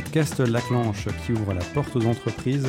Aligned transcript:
podcast 0.00 0.38
Laclanche 0.38 1.08
qui 1.26 1.32
ouvre 1.32 1.52
la 1.52 1.64
porte 1.74 1.96
aux 1.96 2.06
entreprises. 2.06 2.68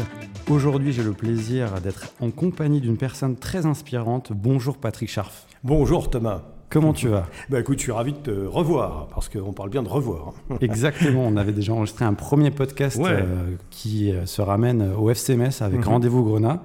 Aujourd'hui, 0.49 0.91
j'ai 0.91 1.03
le 1.03 1.11
plaisir 1.11 1.79
d'être 1.79 2.11
en 2.21 2.31
compagnie 2.31 2.81
d'une 2.81 2.97
personne 2.97 3.35
très 3.35 3.67
inspirante. 3.67 4.31
Bonjour 4.33 4.79
Patrick 4.79 5.11
Scharf. 5.11 5.45
Bonjour 5.63 6.09
Thomas. 6.09 6.41
Comment 6.71 6.91
tu 6.91 7.07
vas? 7.07 7.27
Bah 7.51 7.59
écoute, 7.59 7.77
je 7.77 7.83
suis 7.83 7.91
ravi 7.91 8.13
de 8.13 8.17
te 8.17 8.31
revoir, 8.31 9.09
parce 9.13 9.29
qu'on 9.29 9.53
parle 9.53 9.69
bien 9.69 9.83
de 9.83 9.89
revoir. 9.89 10.33
Exactement, 10.61 11.27
on 11.27 11.37
avait 11.37 11.51
déjà 11.51 11.71
enregistré 11.71 12.03
un 12.03 12.15
premier 12.15 12.49
podcast 12.49 12.99
euh, 12.99 13.53
qui 13.69 14.11
euh, 14.11 14.25
se 14.25 14.41
ramène 14.41 14.91
au 14.97 15.11
FCMS 15.11 15.61
avec 15.61 15.81
mhm. 15.81 15.87
Rendez-vous 15.87 16.23
Grenat. 16.23 16.63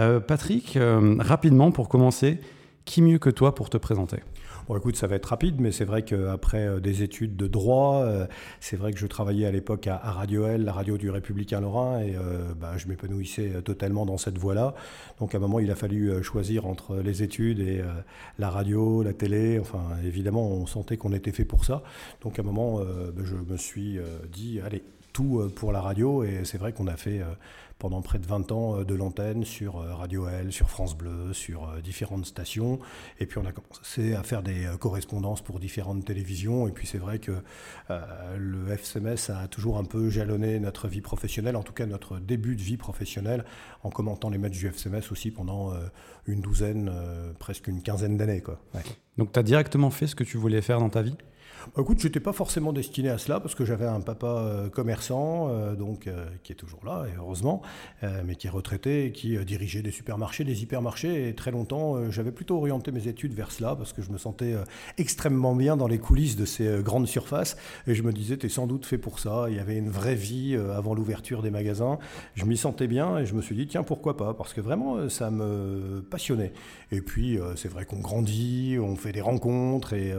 Euh, 0.00 0.20
Patrick, 0.20 0.78
rapidement 1.18 1.70
pour 1.70 1.90
commencer, 1.90 2.40
qui 2.88 3.02
mieux 3.02 3.18
que 3.18 3.28
toi 3.28 3.54
pour 3.54 3.68
te 3.68 3.76
présenter? 3.76 4.20
Bon, 4.66 4.76
écoute, 4.76 4.96
ça 4.96 5.06
va 5.06 5.16
être 5.16 5.26
rapide, 5.26 5.60
mais 5.60 5.72
c'est 5.72 5.84
vrai 5.84 6.02
qu'après 6.02 6.66
euh, 6.66 6.80
des 6.80 7.02
études 7.02 7.36
de 7.36 7.46
droit, 7.46 8.02
euh, 8.02 8.26
c'est 8.60 8.76
vrai 8.76 8.92
que 8.92 8.98
je 8.98 9.06
travaillais 9.06 9.46
à 9.46 9.50
l'époque 9.50 9.86
à, 9.86 9.98
Radio 9.98 10.46
L, 10.46 10.64
la 10.64 10.72
radio 10.72 10.96
du 10.96 11.10
Républicain 11.10 11.60
Lorrain, 11.60 12.00
et 12.00 12.16
euh, 12.16 12.54
bah, 12.58 12.78
je 12.78 12.88
m'épanouissais 12.88 13.62
totalement 13.62 14.06
dans 14.06 14.16
cette 14.16 14.38
voie-là. 14.38 14.74
Donc 15.20 15.34
à 15.34 15.38
un 15.38 15.40
moment, 15.40 15.58
il 15.58 15.70
a 15.70 15.74
fallu 15.74 16.22
choisir 16.22 16.66
entre 16.66 16.96
les 16.96 17.22
études 17.22 17.60
et 17.60 17.82
la 18.38 18.48
radio, 18.48 19.02
la 19.02 19.12
télé. 19.12 19.58
Enfin, 19.58 19.82
évidemment, 20.04 20.50
on 20.50 20.66
sentait 20.66 20.96
qu'on 20.96 21.12
était 21.12 21.32
fait 21.32 21.44
pour 21.44 21.66
ça. 21.66 21.82
Donc 22.22 22.38
à 22.38 22.42
un 22.42 22.44
moment, 22.44 22.78
bah, 22.78 23.22
je 23.24 23.34
me 23.36 23.56
suis 23.56 23.98
dit, 24.32 24.60
allez, 24.64 24.82
tout 25.18 25.50
pour 25.56 25.72
la 25.72 25.80
radio, 25.80 26.22
et 26.22 26.42
c'est 26.44 26.58
vrai 26.58 26.72
qu'on 26.72 26.86
a 26.86 26.96
fait 26.96 27.22
pendant 27.78 28.02
près 28.02 28.18
de 28.18 28.26
20 28.26 28.52
ans 28.52 28.80
euh, 28.80 28.84
de 28.84 28.94
l'antenne 28.94 29.44
sur 29.44 29.78
euh, 29.78 29.94
Radio 29.94 30.28
L, 30.28 30.52
sur 30.52 30.68
France 30.68 30.96
Bleu, 30.96 31.32
sur 31.32 31.68
euh, 31.68 31.80
différentes 31.80 32.26
stations. 32.26 32.80
Et 33.20 33.26
puis 33.26 33.38
on 33.38 33.46
a 33.46 33.52
commencé 33.52 34.14
à 34.14 34.22
faire 34.22 34.42
des 34.42 34.66
correspondances 34.80 35.42
pour 35.42 35.60
différentes 35.60 36.04
télévisions. 36.04 36.68
Et 36.68 36.72
puis 36.72 36.86
c'est 36.86 36.98
vrai 36.98 37.18
que 37.18 37.32
le 38.36 38.70
FCMS 38.70 39.30
a 39.30 39.48
toujours 39.48 39.78
un 39.78 39.84
peu 39.84 40.10
jalonné 40.10 40.58
notre 40.60 40.88
vie 40.88 41.00
professionnelle, 41.00 41.56
en 41.56 41.62
tout 41.62 41.72
cas 41.72 41.86
notre 41.86 42.18
début 42.18 42.56
de 42.56 42.62
vie 42.62 42.76
professionnelle, 42.76 43.44
en 43.82 43.90
commentant 43.90 44.30
les 44.30 44.38
matchs 44.38 44.58
du 44.58 44.66
FCMS 44.66 45.10
aussi 45.10 45.30
pendant 45.30 45.72
une 46.26 46.40
douzaine, 46.40 46.90
presque 47.38 47.68
une 47.68 47.82
quinzaine 47.82 48.16
d'années. 48.16 48.42
Donc 49.16 49.32
tu 49.32 49.38
as 49.38 49.42
directement 49.42 49.90
fait 49.90 50.06
ce 50.06 50.14
que 50.14 50.24
tu 50.24 50.36
voulais 50.36 50.62
faire 50.62 50.80
dans 50.80 50.90
ta 50.90 51.02
vie? 51.02 51.16
Bah, 51.74 51.82
écoute, 51.82 52.00
je 52.00 52.06
n'étais 52.06 52.20
pas 52.20 52.32
forcément 52.32 52.72
destiné 52.72 53.10
à 53.10 53.18
cela 53.18 53.40
parce 53.40 53.54
que 53.54 53.64
j'avais 53.64 53.86
un 53.86 54.00
papa 54.00 54.26
euh, 54.26 54.68
commerçant, 54.68 55.48
euh, 55.48 55.74
donc, 55.74 56.06
euh, 56.06 56.26
qui 56.42 56.52
est 56.52 56.56
toujours 56.56 56.84
là, 56.84 57.04
et 57.06 57.16
heureusement, 57.18 57.62
mais 58.24 58.36
qui 58.36 58.46
est 58.46 58.50
retraité 58.50 59.06
et 59.06 59.12
qui 59.12 59.36
dirigeait 59.44 59.82
des 59.82 59.90
supermarchés, 59.90 60.44
des 60.44 60.62
hypermarchés. 60.62 61.28
Et 61.28 61.34
très 61.34 61.50
longtemps, 61.50 62.10
j'avais 62.10 62.30
plutôt 62.30 62.56
orienté 62.56 62.92
mes 62.92 63.08
études 63.08 63.34
vers 63.34 63.50
cela 63.50 63.74
parce 63.76 63.92
que 63.92 64.02
je 64.02 64.10
me 64.10 64.18
sentais 64.18 64.54
extrêmement 64.96 65.54
bien 65.54 65.76
dans 65.76 65.88
les 65.88 65.98
coulisses 65.98 66.36
de 66.36 66.44
ces 66.44 66.82
grandes 66.82 67.06
surfaces. 67.06 67.56
Et 67.86 67.94
je 67.94 68.02
me 68.02 68.12
disais, 68.12 68.36
tu 68.36 68.46
es 68.46 68.48
sans 68.48 68.66
doute 68.66 68.86
fait 68.86 68.98
pour 68.98 69.18
ça. 69.18 69.46
Il 69.48 69.56
y 69.56 69.58
avait 69.58 69.76
une 69.76 69.90
vraie 69.90 70.14
vie 70.14 70.56
avant 70.74 70.94
l'ouverture 70.94 71.42
des 71.42 71.50
magasins. 71.50 71.98
Je 72.34 72.44
m'y 72.44 72.56
sentais 72.56 72.86
bien 72.86 73.18
et 73.18 73.26
je 73.26 73.34
me 73.34 73.42
suis 73.42 73.56
dit, 73.56 73.66
tiens, 73.66 73.82
pourquoi 73.82 74.16
pas? 74.16 74.34
Parce 74.34 74.52
que 74.52 74.60
vraiment, 74.60 75.08
ça 75.08 75.30
me 75.30 76.04
passionnait. 76.08 76.52
Et 76.92 77.00
puis, 77.00 77.38
c'est 77.56 77.68
vrai 77.68 77.84
qu'on 77.84 78.00
grandit, 78.00 78.78
on 78.80 78.96
fait 78.96 79.12
des 79.12 79.20
rencontres 79.22 79.92
et 79.92 80.14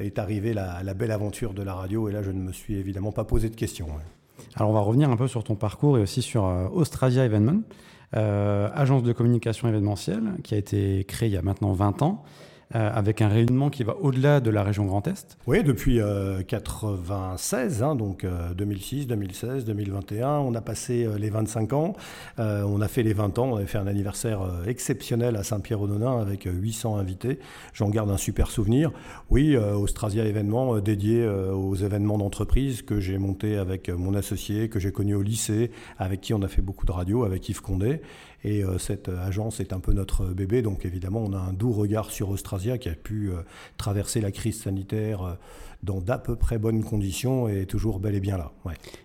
est 0.00 0.18
arrivé 0.18 0.49
la 0.54 0.94
belle 0.94 1.12
aventure 1.12 1.54
de 1.54 1.62
la 1.62 1.74
radio. 1.74 2.08
Et 2.08 2.12
là, 2.12 2.22
je 2.22 2.30
ne 2.30 2.40
me 2.40 2.52
suis 2.52 2.76
évidemment 2.76 3.12
pas 3.12 3.24
posé 3.24 3.48
de 3.48 3.56
questions. 3.56 3.88
Alors, 4.56 4.70
on 4.70 4.72
va 4.72 4.80
revenir 4.80 5.10
un 5.10 5.16
peu 5.16 5.28
sur 5.28 5.44
ton 5.44 5.54
parcours 5.54 5.98
et 5.98 6.02
aussi 6.02 6.22
sur 6.22 6.46
euh, 6.46 6.68
Australia 6.72 7.24
Evenement, 7.24 7.60
euh, 8.16 8.68
agence 8.74 9.02
de 9.02 9.12
communication 9.12 9.68
événementielle 9.68 10.34
qui 10.42 10.54
a 10.54 10.58
été 10.58 11.04
créée 11.04 11.28
il 11.28 11.34
y 11.34 11.36
a 11.36 11.42
maintenant 11.42 11.72
20 11.72 12.02
ans. 12.02 12.24
Euh, 12.76 12.90
avec 12.94 13.20
un 13.20 13.26
rayonnement 13.26 13.68
qui 13.68 13.82
va 13.82 13.96
au-delà 14.00 14.38
de 14.38 14.48
la 14.48 14.62
région 14.62 14.84
Grand 14.84 15.04
Est 15.08 15.36
Oui, 15.48 15.64
depuis 15.64 15.94
1996, 15.94 17.82
hein, 17.82 17.96
donc 17.96 18.24
2006, 18.56 19.08
2016, 19.08 19.64
2021, 19.64 20.38
on 20.38 20.54
a 20.54 20.60
passé 20.60 21.08
les 21.18 21.30
25 21.30 21.72
ans, 21.72 21.94
on 22.38 22.80
a 22.80 22.86
fait 22.86 23.02
les 23.02 23.12
20 23.12 23.38
ans, 23.38 23.48
on 23.52 23.56
avait 23.56 23.66
fait 23.66 23.78
un 23.78 23.88
anniversaire 23.88 24.40
exceptionnel 24.66 25.34
à 25.34 25.42
Saint-Pierre-aux-Nonains 25.42 26.20
avec 26.20 26.44
800 26.44 26.96
invités, 26.96 27.40
j'en 27.72 27.88
garde 27.90 28.10
un 28.10 28.16
super 28.16 28.50
souvenir. 28.50 28.92
Oui, 29.30 29.56
Austrasia 29.56 30.24
événement 30.24 30.78
dédié 30.78 31.26
aux 31.26 31.74
événements 31.74 32.18
d'entreprise 32.18 32.82
que 32.82 33.00
j'ai 33.00 33.18
monté 33.18 33.56
avec 33.56 33.88
mon 33.88 34.14
associé, 34.14 34.68
que 34.68 34.78
j'ai 34.78 34.92
connu 34.92 35.14
au 35.16 35.22
lycée, 35.22 35.72
avec 35.98 36.20
qui 36.20 36.34
on 36.34 36.42
a 36.42 36.48
fait 36.48 36.62
beaucoup 36.62 36.86
de 36.86 36.92
radio, 36.92 37.24
avec 37.24 37.48
Yves 37.48 37.62
Condé. 37.62 38.00
Et 38.44 38.64
euh, 38.64 38.78
cette 38.78 39.08
agence 39.08 39.60
est 39.60 39.72
un 39.72 39.80
peu 39.80 39.92
notre 39.92 40.26
bébé, 40.26 40.62
donc 40.62 40.84
évidemment 40.84 41.20
on 41.20 41.32
a 41.32 41.38
un 41.38 41.52
doux 41.52 41.72
regard 41.72 42.10
sur 42.10 42.30
Austrasia 42.30 42.78
qui 42.78 42.88
a 42.88 42.94
pu 42.94 43.30
euh, 43.30 43.42
traverser 43.76 44.20
la 44.20 44.30
crise 44.30 44.62
sanitaire 44.62 45.22
euh, 45.22 45.34
dans 45.82 46.00
d'à 46.00 46.18
peu 46.18 46.36
près 46.36 46.58
bonnes 46.58 46.84
conditions 46.84 47.48
et 47.48 47.66
toujours 47.66 48.00
bel 48.00 48.14
et 48.14 48.20
bien 48.20 48.36
là. 48.36 48.52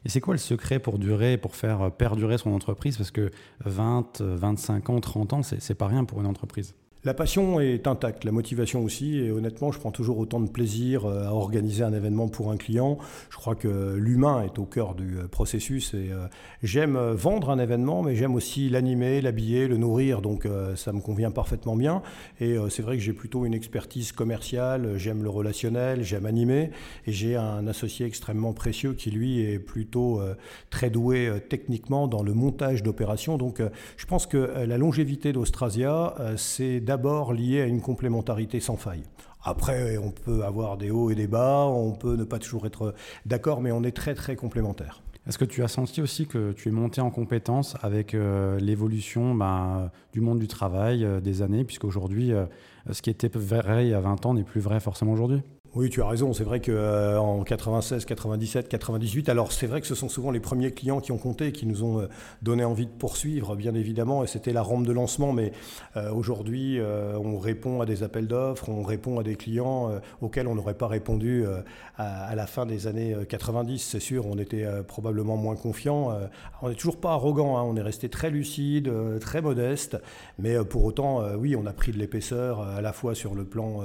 Et 0.05 0.09
c'est 0.09 0.21
quoi 0.21 0.33
le 0.33 0.39
secret 0.39 0.79
pour 0.79 0.99
durer, 0.99 1.37
pour 1.37 1.55
faire 1.55 1.91
perdurer 1.91 2.37
son 2.37 2.51
entreprise? 2.51 2.97
Parce 2.97 3.11
que 3.11 3.31
20, 3.63 4.21
25 4.21 4.89
ans, 4.89 4.99
30 4.99 5.33
ans, 5.33 5.41
c'est 5.43 5.75
pas 5.75 5.87
rien 5.87 6.03
pour 6.03 6.19
une 6.19 6.27
entreprise. 6.27 6.75
La 7.05 7.13
passion 7.13 7.59
est 7.59 7.85
intacte, 7.85 8.23
la 8.23 8.31
motivation 8.31 8.83
aussi, 8.83 9.19
et 9.19 9.29
honnêtement, 9.29 9.71
je 9.71 9.77
prends 9.77 9.91
toujours 9.91 10.17
autant 10.17 10.39
de 10.39 10.49
plaisir 10.49 11.05
euh, 11.05 11.27
à 11.27 11.33
organiser 11.33 11.83
un 11.83 11.93
événement 11.93 12.27
pour 12.29 12.49
un 12.49 12.57
client. 12.57 12.97
Je 13.29 13.37
crois 13.37 13.53
que 13.53 13.93
l'humain 13.95 14.41
est 14.41 14.57
au 14.57 14.65
cœur 14.65 14.95
du 14.95 15.19
euh, 15.19 15.27
processus, 15.27 15.93
et 15.93 16.09
euh, 16.11 16.25
j'aime 16.63 16.97
vendre 16.97 17.51
un 17.51 17.59
événement, 17.59 18.01
mais 18.01 18.15
j'aime 18.15 18.33
aussi 18.33 18.69
l'animer, 18.69 19.21
l'habiller, 19.21 19.67
le 19.67 19.77
nourrir, 19.77 20.23
donc 20.23 20.47
ça 20.75 20.93
me 20.93 20.99
convient 20.99 21.29
parfaitement 21.29 21.75
bien. 21.75 22.01
Et 22.39 22.55
c'est 22.69 22.81
vrai 22.81 22.97
que 22.97 23.03
j'ai 23.03 23.13
plutôt 23.13 23.45
une 23.45 23.53
expertise 23.53 24.11
commerciale, 24.11 24.97
j'aime 24.97 25.21
le 25.21 25.29
relationnel, 25.29 26.01
j'aime 26.03 26.25
animer, 26.25 26.71
et 27.05 27.11
j'ai 27.11 27.35
un 27.35 27.67
associé 27.67 28.07
extrêmement 28.07 28.53
précieux 28.53 28.93
qui, 28.93 29.11
lui, 29.11 29.41
est 29.41 29.59
plutôt 29.59 30.21
très 30.69 30.89
doué 30.89 31.31
techniquement 31.49 32.07
dans 32.07 32.23
le 32.23 32.33
montage 32.33 32.81
d'opérations. 32.81 33.37
Donc 33.37 33.61
je 33.97 34.05
pense 34.05 34.25
que 34.25 34.37
la 34.65 34.77
longévité 34.77 35.33
d'Austrasia, 35.33 36.15
c'est 36.37 36.79
d'abord 36.95 37.33
lié 37.33 37.59
à 37.59 37.65
une 37.65 37.81
complémentarité 37.81 38.61
sans 38.61 38.77
faille. 38.77 39.03
Après, 39.43 39.97
on 39.97 40.11
peut 40.11 40.45
avoir 40.45 40.77
des 40.77 40.91
hauts 40.91 41.09
et 41.09 41.15
des 41.15 41.27
bas, 41.27 41.65
on 41.65 41.91
peut 41.91 42.15
ne 42.15 42.23
pas 42.23 42.39
toujours 42.39 42.65
être 42.65 42.95
d'accord, 43.25 43.59
mais 43.59 43.73
on 43.73 43.83
est 43.83 43.91
très 43.91 44.15
très 44.15 44.37
complémentaires. 44.37 45.01
Est-ce 45.27 45.37
que 45.37 45.43
tu 45.43 45.61
as 45.61 45.67
senti 45.67 46.01
aussi 46.01 46.25
que 46.25 46.53
tu 46.53 46.69
es 46.69 46.71
monté 46.71 47.01
en 47.01 47.09
compétence 47.09 47.75
avec 47.81 48.13
euh, 48.13 48.57
l'évolution 48.59 49.35
ben, 49.35 49.91
du 50.13 50.21
monde 50.21 50.39
du 50.39 50.47
travail 50.47 51.03
euh, 51.03 51.19
des 51.19 51.41
années, 51.41 51.65
puisqu'aujourd'hui, 51.65 52.31
aujourd'hui, 52.31 52.49
euh, 52.87 52.93
ce 52.93 53.01
qui 53.01 53.09
était 53.09 53.27
vrai 53.27 53.87
il 53.87 53.89
y 53.89 53.93
a 53.93 53.99
20 53.99 54.25
ans 54.25 54.33
n'est 54.33 54.43
plus 54.43 54.61
vrai 54.61 54.79
forcément 54.79 55.11
aujourd'hui? 55.11 55.41
Oui, 55.75 55.89
tu 55.89 56.01
as 56.01 56.07
raison. 56.07 56.31
C'est 56.31 56.45
vrai 56.45 56.61
qu'en 56.61 57.43
96, 57.43 58.05
97, 58.05 58.69
98, 58.69 59.27
alors 59.27 59.51
c'est 59.51 59.67
vrai 59.67 59.81
que 59.81 59.87
ce 59.87 59.95
sont 59.95 60.07
souvent 60.07 60.31
les 60.31 60.39
premiers 60.39 60.71
clients 60.71 61.01
qui 61.01 61.11
ont 61.11 61.17
compté, 61.17 61.51
qui 61.51 61.65
nous 61.65 61.83
ont 61.83 61.99
euh, 61.99 62.07
donné 62.41 62.63
envie 62.63 62.85
de 62.85 62.91
poursuivre, 62.91 63.57
bien 63.57 63.75
évidemment, 63.75 64.23
et 64.23 64.27
c'était 64.27 64.53
la 64.53 64.61
rampe 64.61 64.87
de 64.87 64.93
lancement. 64.93 65.33
Mais 65.33 65.51
euh, 65.97 66.13
aujourd'hui, 66.13 66.79
euh, 66.79 67.19
on 67.21 67.37
répond 67.39 67.81
à 67.81 67.85
des 67.85 68.03
appels 68.03 68.27
d'offres, 68.27 68.69
on 68.69 68.83
répond 68.83 69.19
à 69.19 69.23
des 69.23 69.35
clients 69.35 69.91
auxquels 70.21 70.47
on 70.47 70.55
n'aurait 70.55 70.75
pas 70.75 70.87
répondu 70.87 71.43
à, 71.97 72.35
la 72.35 72.47
fin 72.47 72.65
des 72.65 72.87
années 72.87 73.15
90. 73.27 73.79
C'est 73.79 73.99
sûr, 73.99 74.25
on 74.27 74.37
était 74.37 74.65
probablement 74.87 75.35
moins 75.35 75.55
confiant. 75.55 76.17
on 76.61 76.69
n'est 76.69 76.75
toujours 76.75 76.97
pas 76.97 77.11
arrogant, 77.11 77.57
hein. 77.57 77.63
on 77.63 77.75
est 77.75 77.81
resté 77.81 78.07
très 78.09 78.29
lucide, 78.29 78.91
très 79.19 79.41
modeste, 79.41 79.97
mais 80.39 80.55
pour 80.63 80.85
autant, 80.85 81.21
oui, 81.37 81.55
on 81.55 81.65
a 81.65 81.73
pris 81.73 81.91
de 81.91 81.97
l'épaisseur 81.97 82.61
à 82.61 82.81
la 82.81 82.93
fois 82.93 83.15
sur 83.15 83.35
le 83.35 83.43
plan 83.43 83.81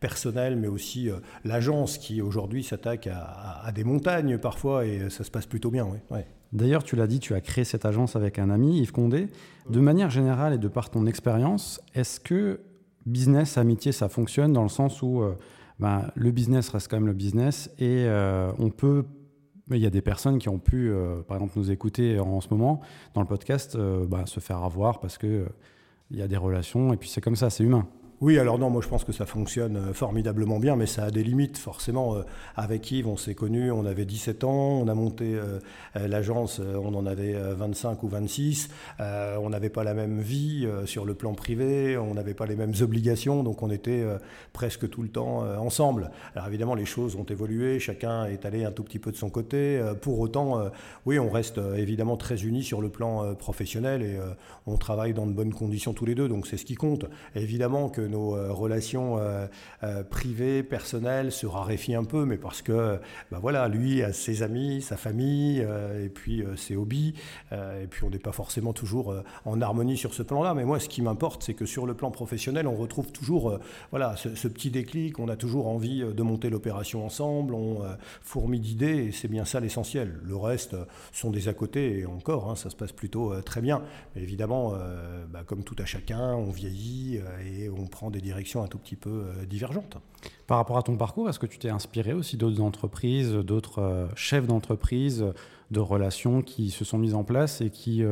personnel, 0.00 0.56
mais 0.56 0.68
aussi 0.68 1.10
euh, 1.10 1.16
l'agence 1.44 1.98
qui 1.98 2.20
aujourd'hui 2.22 2.62
s'attaque 2.62 3.08
à, 3.10 3.70
des 3.72 3.84
montagnes 3.84 4.38
parfois 4.38 4.84
et 4.86 5.10
ça 5.10 5.24
se 5.24 5.30
passe 5.30 5.46
plutôt 5.46 5.70
bien. 5.70 5.86
Oui. 6.10 6.20
D'ailleurs, 6.52 6.82
tu 6.82 6.96
l'as 6.96 7.06
dit, 7.06 7.20
tu 7.20 7.34
as 7.34 7.40
créé 7.40 7.64
cette 7.64 7.84
agence 7.84 8.16
avec 8.16 8.38
un 8.38 8.50
ami, 8.50 8.80
Yves 8.80 8.92
Condé. 8.92 9.28
De 9.68 9.80
manière 9.80 10.10
générale 10.10 10.54
et 10.54 10.58
de 10.58 10.68
par 10.68 10.90
ton 10.90 11.06
expérience, 11.06 11.80
est-ce 11.94 12.20
que 12.20 12.60
business, 13.04 13.58
amitié, 13.58 13.92
ça 13.92 14.08
fonctionne 14.08 14.52
dans 14.52 14.62
le 14.62 14.68
sens 14.70 15.02
où 15.02 15.22
euh, 15.22 15.34
ben, 15.78 16.10
le 16.14 16.30
business 16.30 16.70
reste 16.70 16.88
quand 16.88 16.96
même 16.96 17.06
le 17.06 17.12
business 17.12 17.70
et 17.78 18.04
euh, 18.06 18.50
on 18.58 18.70
peut 18.70 19.04
il 19.70 19.76
y 19.76 19.86
a 19.86 19.90
des 19.90 20.00
personnes 20.00 20.38
qui 20.38 20.48
ont 20.48 20.58
pu, 20.58 20.90
par 21.26 21.36
exemple, 21.36 21.52
nous 21.56 21.70
écouter 21.70 22.18
en, 22.18 22.40
ce 22.40 22.48
moment 22.48 22.80
dans 23.12 23.20
le 23.20 23.26
podcast, 23.26 23.76
ben, 23.76 24.24
se 24.24 24.40
faire 24.40 24.64
avoir 24.64 24.98
parce 24.98 25.18
que 25.18 25.44
il 26.10 26.16
y 26.16 26.22
a 26.22 26.26
des 26.26 26.38
relations 26.38 26.92
et 26.92 26.96
puis 26.96 27.08
c'est 27.08 27.20
comme 27.20 27.36
ça, 27.36 27.50
c'est 27.50 27.64
humain. 27.64 27.86
Oui, 28.20 28.36
alors 28.36 28.58
non, 28.58 28.68
moi 28.68 28.82
je 28.82 28.88
pense 28.88 29.04
que 29.04 29.12
ça 29.12 29.26
fonctionne 29.26 29.76
euh, 29.76 29.94
formidablement 29.94 30.58
bien, 30.58 30.74
mais 30.74 30.86
ça 30.86 31.04
a 31.04 31.10
des 31.12 31.22
limites 31.22 31.56
forcément. 31.56 32.16
Euh, 32.16 32.22
avec 32.56 32.90
Yves, 32.90 33.06
on 33.06 33.16
s'est 33.16 33.36
connus, 33.36 33.70
on 33.70 33.86
avait 33.86 34.06
17 34.06 34.42
ans, 34.42 34.80
on 34.82 34.88
a 34.88 34.94
monté 34.94 35.36
euh, 35.36 35.60
l'agence, 35.94 36.60
on 36.60 36.94
en 36.94 37.06
avait 37.06 37.34
25 37.34 38.02
ou 38.02 38.08
26. 38.08 38.70
on 38.98 39.50
n'avait 39.50 39.68
pas 39.68 39.84
la 39.84 39.94
même 39.94 40.20
vie 40.20 40.68
sur 40.84 41.04
le 41.04 41.14
plan 41.14 41.34
privé, 41.34 41.96
on 41.96 42.14
n'avait 42.14 42.34
pas 42.34 42.46
les 42.46 42.56
mêmes 42.56 42.72
obligations, 42.80 43.44
donc 43.44 43.62
on 43.62 43.70
était 43.70 44.04
presque 44.52 44.88
tout 44.90 45.02
le 45.02 45.08
temps 45.08 45.40
ensemble. 45.58 46.10
Alors 46.34 46.48
évidemment, 46.48 46.74
les 46.74 46.84
choses 46.84 47.16
ont 47.16 47.24
évolué, 47.24 47.78
chacun 47.78 48.24
est 48.26 48.44
allé 48.44 48.64
un 48.64 48.72
tout 48.72 48.82
petit 48.82 48.98
peu 48.98 49.12
de 49.12 49.16
son 49.16 49.30
côté. 49.30 49.80
pour 50.02 50.18
autant, 50.18 50.70
oui, 51.06 51.18
on 51.18 51.30
reste 51.30 51.60
évidemment 51.76 52.16
très 52.16 52.44
unis 52.44 52.64
sur 52.64 52.80
le 52.80 52.88
plan 52.88 53.34
professionnel 53.34 54.02
et 54.02 54.18
on 54.66 54.76
travaille 54.76 55.14
dans 55.14 55.26
de 55.26 55.32
bonnes 55.32 55.54
conditions 55.54 55.92
tous 55.92 56.06
les 56.06 56.14
deux, 56.14 56.28
donc 56.28 56.46
c'est 56.46 56.56
ce 56.56 56.64
qui 56.64 56.74
compte. 56.74 57.06
évidemment 57.34 57.88
que 57.88 58.07
nos 58.08 58.30
relations 58.54 59.18
privées, 60.10 60.62
personnelles 60.62 61.32
se 61.32 61.46
raréfient 61.46 61.94
un 61.94 62.04
peu, 62.04 62.24
mais 62.24 62.36
parce 62.36 62.62
que, 62.62 62.98
bah 63.30 63.38
voilà, 63.40 63.68
lui 63.68 64.02
a 64.02 64.12
ses 64.12 64.42
amis, 64.42 64.82
sa 64.82 64.96
famille, 64.96 65.66
et 66.02 66.08
puis 66.08 66.44
ses 66.56 66.76
hobbies, 66.76 67.14
et 67.52 67.86
puis 67.88 68.04
on 68.04 68.10
n'est 68.10 68.18
pas 68.18 68.32
forcément 68.32 68.72
toujours 68.72 69.14
en 69.44 69.60
harmonie 69.60 69.96
sur 69.96 70.14
ce 70.14 70.22
plan-là. 70.22 70.54
Mais 70.54 70.64
moi, 70.64 70.80
ce 70.80 70.88
qui 70.88 71.02
m'importe, 71.02 71.42
c'est 71.42 71.54
que 71.54 71.66
sur 71.66 71.86
le 71.86 71.94
plan 71.94 72.10
professionnel, 72.10 72.66
on 72.66 72.76
retrouve 72.76 73.12
toujours, 73.12 73.58
voilà, 73.90 74.16
ce, 74.16 74.48
petit 74.48 74.70
déclic. 74.70 75.18
On 75.18 75.28
a 75.28 75.36
toujours 75.36 75.68
envie 75.68 76.00
de 76.00 76.22
monter 76.22 76.50
l'opération 76.50 77.04
ensemble. 77.04 77.54
On 77.54 77.82
fourmille 78.22 78.60
d'idées, 78.60 79.06
et 79.08 79.12
c'est 79.12 79.28
bien 79.28 79.44
ça 79.44 79.60
l'essentiel. 79.60 80.18
Le 80.22 80.36
reste 80.36 80.76
sont 81.12 81.30
des 81.30 81.48
à 81.48 81.54
côté, 81.54 82.00
et 82.00 82.06
encore, 82.06 82.50
hein, 82.50 82.56
ça 82.56 82.70
se 82.70 82.76
passe 82.76 82.92
plutôt 82.92 83.40
très 83.42 83.60
bien. 83.60 83.82
Évidemment, 84.16 84.74
bah, 85.30 85.42
comme 85.46 85.62
tout 85.64 85.76
à 85.78 85.84
chacun, 85.84 86.34
on 86.34 86.50
vieillit 86.50 87.20
et 87.46 87.68
on 87.68 87.86
prend 87.86 87.97
des 88.10 88.20
directions 88.20 88.62
un 88.62 88.66
tout 88.68 88.78
petit 88.78 88.96
peu 88.96 89.24
divergentes. 89.48 89.98
Par 90.46 90.56
rapport 90.56 90.78
à 90.78 90.82
ton 90.82 90.96
parcours, 90.96 91.28
est-ce 91.28 91.38
que 91.38 91.46
tu 91.46 91.58
t'es 91.58 91.68
inspiré 91.68 92.12
aussi 92.12 92.36
d'autres 92.36 92.60
entreprises, 92.60 93.32
d'autres 93.32 94.08
chefs 94.14 94.46
d'entreprise, 94.46 95.24
de 95.70 95.80
relations 95.80 96.42
qui 96.42 96.70
se 96.70 96.84
sont 96.84 96.98
mises 96.98 97.14
en 97.14 97.24
place 97.24 97.60
et 97.60 97.70
qui 97.70 98.02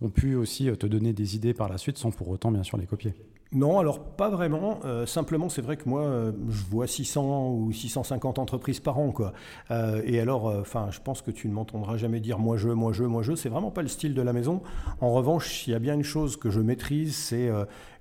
ont 0.00 0.08
pu 0.08 0.34
aussi 0.34 0.70
te 0.78 0.86
donner 0.86 1.12
des 1.12 1.36
idées 1.36 1.54
par 1.54 1.68
la 1.68 1.78
suite 1.78 1.98
sans 1.98 2.10
pour 2.10 2.28
autant 2.28 2.50
bien 2.50 2.62
sûr 2.62 2.78
les 2.78 2.86
copier? 2.86 3.14
Non, 3.54 3.78
alors 3.78 4.00
pas 4.00 4.30
vraiment. 4.30 4.80
Euh, 4.84 5.04
simplement, 5.04 5.50
c'est 5.50 5.60
vrai 5.60 5.76
que 5.76 5.86
moi, 5.86 6.02
euh, 6.02 6.32
je 6.48 6.62
vois 6.70 6.86
600 6.86 7.50
ou 7.50 7.70
650 7.70 8.38
entreprises 8.38 8.80
par 8.80 8.98
an, 8.98 9.12
quoi. 9.12 9.34
Euh, 9.70 10.00
et 10.06 10.20
alors, 10.20 10.46
enfin, 10.46 10.88
je 10.90 11.00
pense 11.00 11.20
que 11.20 11.30
tu 11.30 11.48
ne 11.48 11.52
m'entendras 11.52 11.98
jamais 11.98 12.20
dire 12.20 12.38
moi 12.38 12.56
je, 12.56 12.70
moi 12.70 12.92
je, 12.92 13.04
moi 13.04 13.22
je. 13.22 13.34
C'est 13.34 13.50
vraiment 13.50 13.70
pas 13.70 13.82
le 13.82 13.88
style 13.88 14.14
de 14.14 14.22
la 14.22 14.32
maison. 14.32 14.62
En 15.00 15.12
revanche, 15.12 15.66
il 15.66 15.72
y 15.72 15.74
a 15.74 15.78
bien 15.78 15.94
une 15.94 16.02
chose 16.02 16.38
que 16.38 16.50
je 16.50 16.60
maîtrise, 16.60 17.14
c'est, 17.14 17.50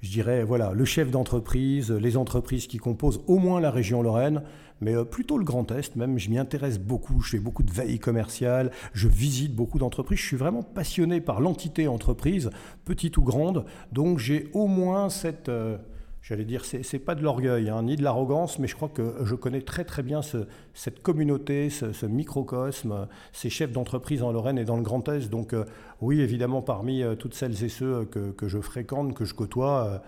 je 0.01 0.09
dirais, 0.09 0.43
voilà, 0.43 0.71
le 0.73 0.85
chef 0.85 1.11
d'entreprise, 1.11 1.91
les 1.91 2.15
entreprises 2.15 2.67
qui 2.67 2.77
composent 2.77 3.21
au 3.27 3.37
moins 3.37 3.59
la 3.59 3.71
région 3.71 4.01
Lorraine 4.01 4.43
mais 4.81 4.95
euh, 4.95 5.05
plutôt 5.05 5.37
le 5.37 5.45
Grand 5.45 5.71
Est 5.71 5.95
même. 5.95 6.17
Je 6.17 6.29
m'y 6.29 6.37
intéresse 6.37 6.79
beaucoup, 6.79 7.21
je 7.21 7.29
fais 7.29 7.39
beaucoup 7.39 7.63
de 7.63 7.71
veille 7.71 7.99
commerciale, 7.99 8.71
je 8.93 9.07
visite 9.07 9.55
beaucoup 9.55 9.79
d'entreprises. 9.79 10.19
Je 10.19 10.25
suis 10.25 10.37
vraiment 10.37 10.63
passionné 10.63 11.21
par 11.21 11.39
l'entité 11.39 11.87
entreprise, 11.87 12.49
petite 12.83 13.17
ou 13.17 13.23
grande. 13.23 13.65
Donc 13.91 14.17
j'ai 14.17 14.49
au 14.53 14.67
moins 14.67 15.09
cette... 15.09 15.49
Euh, 15.49 15.77
j'allais 16.21 16.45
dire, 16.45 16.65
c'est 16.65 16.99
pas 16.99 17.15
de 17.15 17.23
l'orgueil, 17.23 17.69
hein, 17.69 17.81
ni 17.83 17.95
de 17.95 18.03
l'arrogance, 18.03 18.59
mais 18.59 18.67
je 18.67 18.75
crois 18.75 18.89
que 18.89 19.15
je 19.23 19.33
connais 19.33 19.61
très 19.61 19.85
très 19.85 20.03
bien 20.03 20.21
ce, 20.21 20.45
cette 20.75 21.01
communauté, 21.01 21.71
ce, 21.71 22.05
microcosme, 22.05 23.07
ces 23.33 23.49
chefs 23.49 23.71
d'entreprise 23.71 24.21
en 24.21 24.31
Lorraine 24.31 24.59
et 24.59 24.65
dans 24.65 24.77
le 24.77 24.83
Grand 24.83 25.07
Est. 25.09 25.29
Donc 25.29 25.53
euh, 25.53 25.65
oui, 25.99 26.21
évidemment, 26.21 26.61
parmi 26.61 27.03
toutes 27.17 27.33
celles 27.33 27.63
et 27.63 27.69
ceux 27.69 28.05
que, 28.05 28.31
que, 28.31 28.47
je 28.47 28.59
fréquente, 28.59 29.15
que 29.15 29.25
je 29.25 29.33
côtoie, 29.33 30.03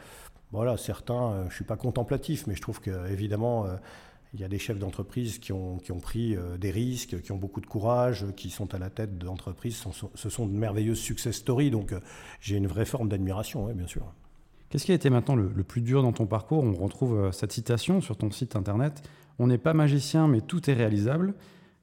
voilà, 0.51 0.77
certains, 0.77 1.45
je 1.49 1.55
suis 1.55 1.65
pas 1.65 1.77
contemplatif, 1.77 2.45
mais 2.45 2.53
je 2.53 2.61
trouve 2.61 2.79
que 2.79 3.11
évidemment 3.11 3.65
il 4.33 4.41
y 4.41 4.43
a 4.43 4.47
des 4.47 4.57
chefs 4.57 4.79
d'entreprise 4.79 5.37
qui 5.37 5.51
ont, 5.51 5.77
qui 5.77 5.91
ont 5.91 5.99
pris 5.99 6.35
euh, 6.35 6.57
des 6.57 6.71
risques, 6.71 7.21
qui 7.21 7.31
ont 7.31 7.37
beaucoup 7.37 7.61
de 7.61 7.67
courage, 7.67 8.25
qui 8.35 8.49
sont 8.49 8.73
à 8.73 8.79
la 8.79 8.89
tête 8.89 9.19
d'entreprises. 9.19 9.83
Ce 10.15 10.29
sont 10.29 10.47
de 10.47 10.53
merveilleuses 10.53 10.99
success 10.99 11.35
stories. 11.35 11.69
Donc, 11.69 11.91
euh, 11.91 11.99
j'ai 12.39 12.57
une 12.57 12.67
vraie 12.67 12.85
forme 12.85 13.09
d'admiration, 13.09 13.67
bien 13.73 13.85
sûr. 13.85 14.11
Qu'est-ce 14.69 14.85
qui 14.85 14.91
a 14.91 14.95
été 14.95 15.11
maintenant 15.11 15.35
le, 15.35 15.49
plus 15.63 15.81
dur 15.81 16.01
dans 16.01 16.13
ton 16.13 16.25
parcours? 16.25 16.63
On 16.63 16.73
retrouve 16.73 17.15
euh, 17.15 17.31
cette 17.31 17.51
citation 17.51 18.01
sur 18.01 18.17
ton 18.17 18.31
site 18.31 18.55
internet. 18.55 19.03
On 19.37 19.45
n'est 19.45 19.59
pas 19.59 19.75
magicien, 19.75 20.27
mais 20.27 20.41
tout 20.41 20.67
est 20.67 20.73
réalisable. 20.73 21.35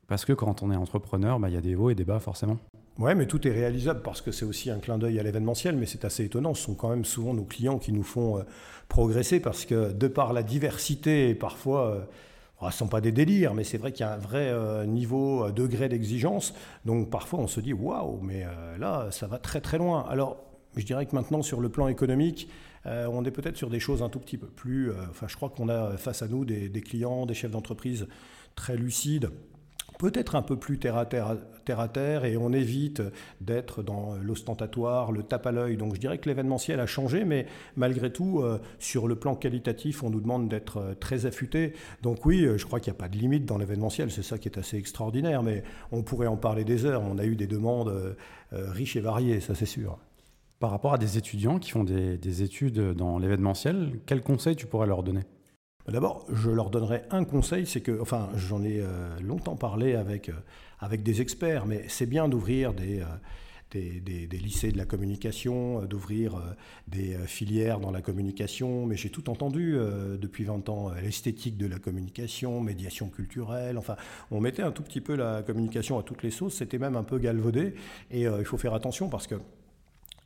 Parce 0.09 0.25
que 0.25 0.33
quand 0.33 0.65
on 0.65 0.73
est 0.73 0.77
entrepreneur, 0.77 1.39
bah, 1.39 1.49
il 1.49 1.55
y 1.55 1.59
a 1.59 1.61
des 1.61 1.77
hauts 1.77 1.91
et 1.91 1.95
des 1.95 2.05
bas 2.05 2.19
forcément. 2.19 2.59
Oui, 2.99 3.15
mais 3.15 3.27
tout 3.27 3.47
est 3.47 3.53
réalisable 3.53 4.03
parce 4.03 4.21
que 4.21 4.33
c'est 4.33 4.45
aussi 4.45 4.71
un 4.71 4.81
clin 4.81 4.99
d'œil 4.99 5.21
à 5.21 5.23
l'événementiel, 5.23 5.77
mais 5.77 5.87
c'est 5.87 6.05
assez 6.05 6.25
étonnant. 6.25 6.53
Ce 6.53 6.65
sont 6.65 6.75
quand 6.75 6.89
même 6.89 7.05
souvent 7.05 7.33
nos 7.33 7.45
clients 7.45 7.79
qui 7.79 7.93
nous 7.93 8.03
font 8.03 8.45
progresser 8.89 9.39
parce 9.39 9.65
que 9.65 9.93
de 9.93 10.09
par 10.09 10.33
la 10.33 10.43
diversité 10.43 11.31
et 11.31 11.37
parfois 11.37 12.09
ce 12.61 12.67
ne 12.67 12.79
sont 12.79 12.89
pas 12.89 13.01
des 13.01 13.13
délires, 13.13 13.55
mais 13.55 13.65
c'est 13.65 13.79
vrai 13.79 13.93
qu'il 13.93 14.05
y 14.05 14.09
a 14.09 14.13
un 14.13 14.19
vrai 14.19 14.49
euh, 14.49 14.85
niveau, 14.85 15.45
euh, 15.45 15.53
degré 15.53 15.89
d'exigence. 15.89 16.55
Donc 16.85 17.11
parfois 17.11 17.39
on 17.39 17.47
se 17.47 17.61
dit 17.61 17.73
waouh, 17.73 18.21
mais 18.21 18.45
euh, 18.45 18.77
là 18.77 19.09
ça 19.11 19.27
va 19.27 19.39
très 19.39 19.61
très 19.61 19.79
loin. 19.79 20.05
Alors 20.11 20.37
je 20.77 20.85
dirais 20.85 21.07
que 21.07 21.15
maintenant 21.15 21.43
sur 21.43 21.61
le 21.61 21.69
plan 21.69 21.89
économique, 21.89 22.49
on 22.87 23.25
est 23.27 23.31
peut-être 23.31 23.59
sur 23.59 23.69
des 23.69 23.81
choses 23.81 24.03
un 24.03 24.09
tout 24.09 24.21
petit 24.21 24.39
peu 24.39 24.47
plus. 24.47 24.91
enfin, 25.11 25.27
je 25.29 25.37
crois 25.37 25.51
qu'on 25.51 25.69
a 25.69 25.99
face 25.99 26.23
à 26.23 26.29
nous 26.29 26.47
des 26.47 26.81
clients, 26.81 27.27
des 27.27 27.35
chefs 27.35 27.51
d'entreprise 27.51 28.07
très 28.55 28.77
lucides 28.77 29.31
peut-être 30.01 30.35
un 30.35 30.41
peu 30.41 30.57
plus 30.57 30.79
terre 30.79 30.97
à 30.97 31.05
terre, 31.05 32.25
et 32.25 32.39
on 32.39 32.55
évite 32.55 33.03
d'être 33.43 33.83
dans 33.83 34.15
l'ostentatoire, 34.15 35.13
le 35.13 35.23
tape 35.23 35.47
à 35.47 35.53
l'œil. 35.53 35.77
Donc 35.77 35.95
je 35.95 36.01
dirais 36.01 36.17
que 36.17 36.27
l'événementiel 36.27 36.81
a 36.81 36.87
changé, 36.87 37.27
mais 37.27 37.47
malgré 37.77 38.11
tout, 38.11 38.41
euh, 38.41 38.59
sur 38.79 39.07
le 39.07 39.17
plan 39.17 39.35
qualitatif, 39.35 40.03
on 40.03 40.09
nous 40.09 40.23
demande 40.23 40.49
d'être 40.49 40.79
euh, 40.79 40.95
très 40.95 41.27
affûté. 41.27 41.75
Donc 42.01 42.25
oui, 42.25 42.47
euh, 42.47 42.57
je 42.57 42.65
crois 42.65 42.81
qu'il 42.81 42.91
n'y 42.91 42.97
a 42.97 42.99
pas 42.99 43.11
de 43.11 43.19
limite 43.19 43.45
dans 43.45 43.59
l'événementiel, 43.59 44.11
c'est 44.11 44.23
ça 44.23 44.39
qui 44.39 44.49
est 44.49 44.57
assez 44.57 44.79
extraordinaire, 44.79 45.43
mais 45.43 45.65
on 45.93 46.03
pourrait 46.03 46.29
en 46.29 46.39
parler 46.39 46.65
des 46.65 46.87
heures. 46.87 47.03
On 47.03 47.19
a 47.19 47.27
eu 47.27 47.37
des 47.37 47.47
demandes 47.47 48.17
riches 48.53 48.97
et 48.97 49.01
variées, 49.01 49.41
ça 49.41 49.55
c'est 49.55 49.67
sûr. 49.67 49.99
Par 50.61 50.71
rapport 50.71 50.95
à 50.95 50.99
des 50.99 51.19
étudiants 51.19 51.59
qui 51.59 51.73
font 51.73 51.85
des, 51.85 52.17
des 52.17 52.43
études 52.43 52.95
dans 52.95 53.19
l'événementiel, 53.19 54.01
quels 54.07 54.23
conseils 54.23 54.57
tu 54.57 54.67
pourrais 54.67 54.87
leur 54.87 55.03
donner? 55.03 55.21
D'abord, 55.89 56.27
je 56.33 56.51
leur 56.51 56.71
donnerai 56.71 57.03
un 57.11 57.25
conseil, 57.25 57.67
c'est 57.67 57.81
que, 57.81 58.01
enfin, 58.01 58.29
j'en 58.37 58.63
ai 58.63 58.81
euh, 58.81 59.19
longtemps 59.21 59.57
parlé 59.57 59.95
avec, 59.95 60.29
euh, 60.29 60.35
avec 60.79 61.03
des 61.03 61.21
experts, 61.21 61.67
mais 61.67 61.85
c'est 61.89 62.07
bien 62.07 62.29
d'ouvrir 62.29 62.75
des, 62.75 63.01
euh, 63.01 63.05
des, 63.73 64.01
des, 64.01 64.39
lycées 64.39 64.73
de 64.73 64.79
la 64.79 64.85
communication, 64.85 65.83
d'ouvrir 65.85 66.43
des 66.89 67.17
filières 67.27 67.79
dans 67.79 67.93
la 67.93 68.03
communication, 68.03 68.85
mais 68.85 68.97
j'ai 68.97 69.11
tout 69.11 69.31
entendu 69.31 69.79
depuis 70.21 70.43
20 70.43 70.69
ans, 70.69 70.91
l'esthétique 71.01 71.57
de 71.57 71.67
la 71.67 71.79
communication, 71.79 72.61
médiation 72.61 73.09
culturelle, 73.09 73.79
enfin, 73.79 73.95
on 74.33 74.41
mettait 74.41 74.63
un 74.63 74.73
tout 74.73 74.83
petit 74.83 75.01
peu 75.01 75.15
la 75.15 75.45
communication 75.45 76.01
à 76.01 76.03
toutes 76.03 76.25
les 76.25 76.33
sauces, 76.33 76.55
c'était 76.55 76.79
même 76.79 76.97
un 76.97 77.05
peu 77.05 77.19
galvaudé, 77.19 77.75
et 78.11 78.23
il 78.23 78.45
faut 78.45 78.59
faire 78.59 78.75
attention 78.75 79.09
parce 79.09 79.29
que 79.29 79.37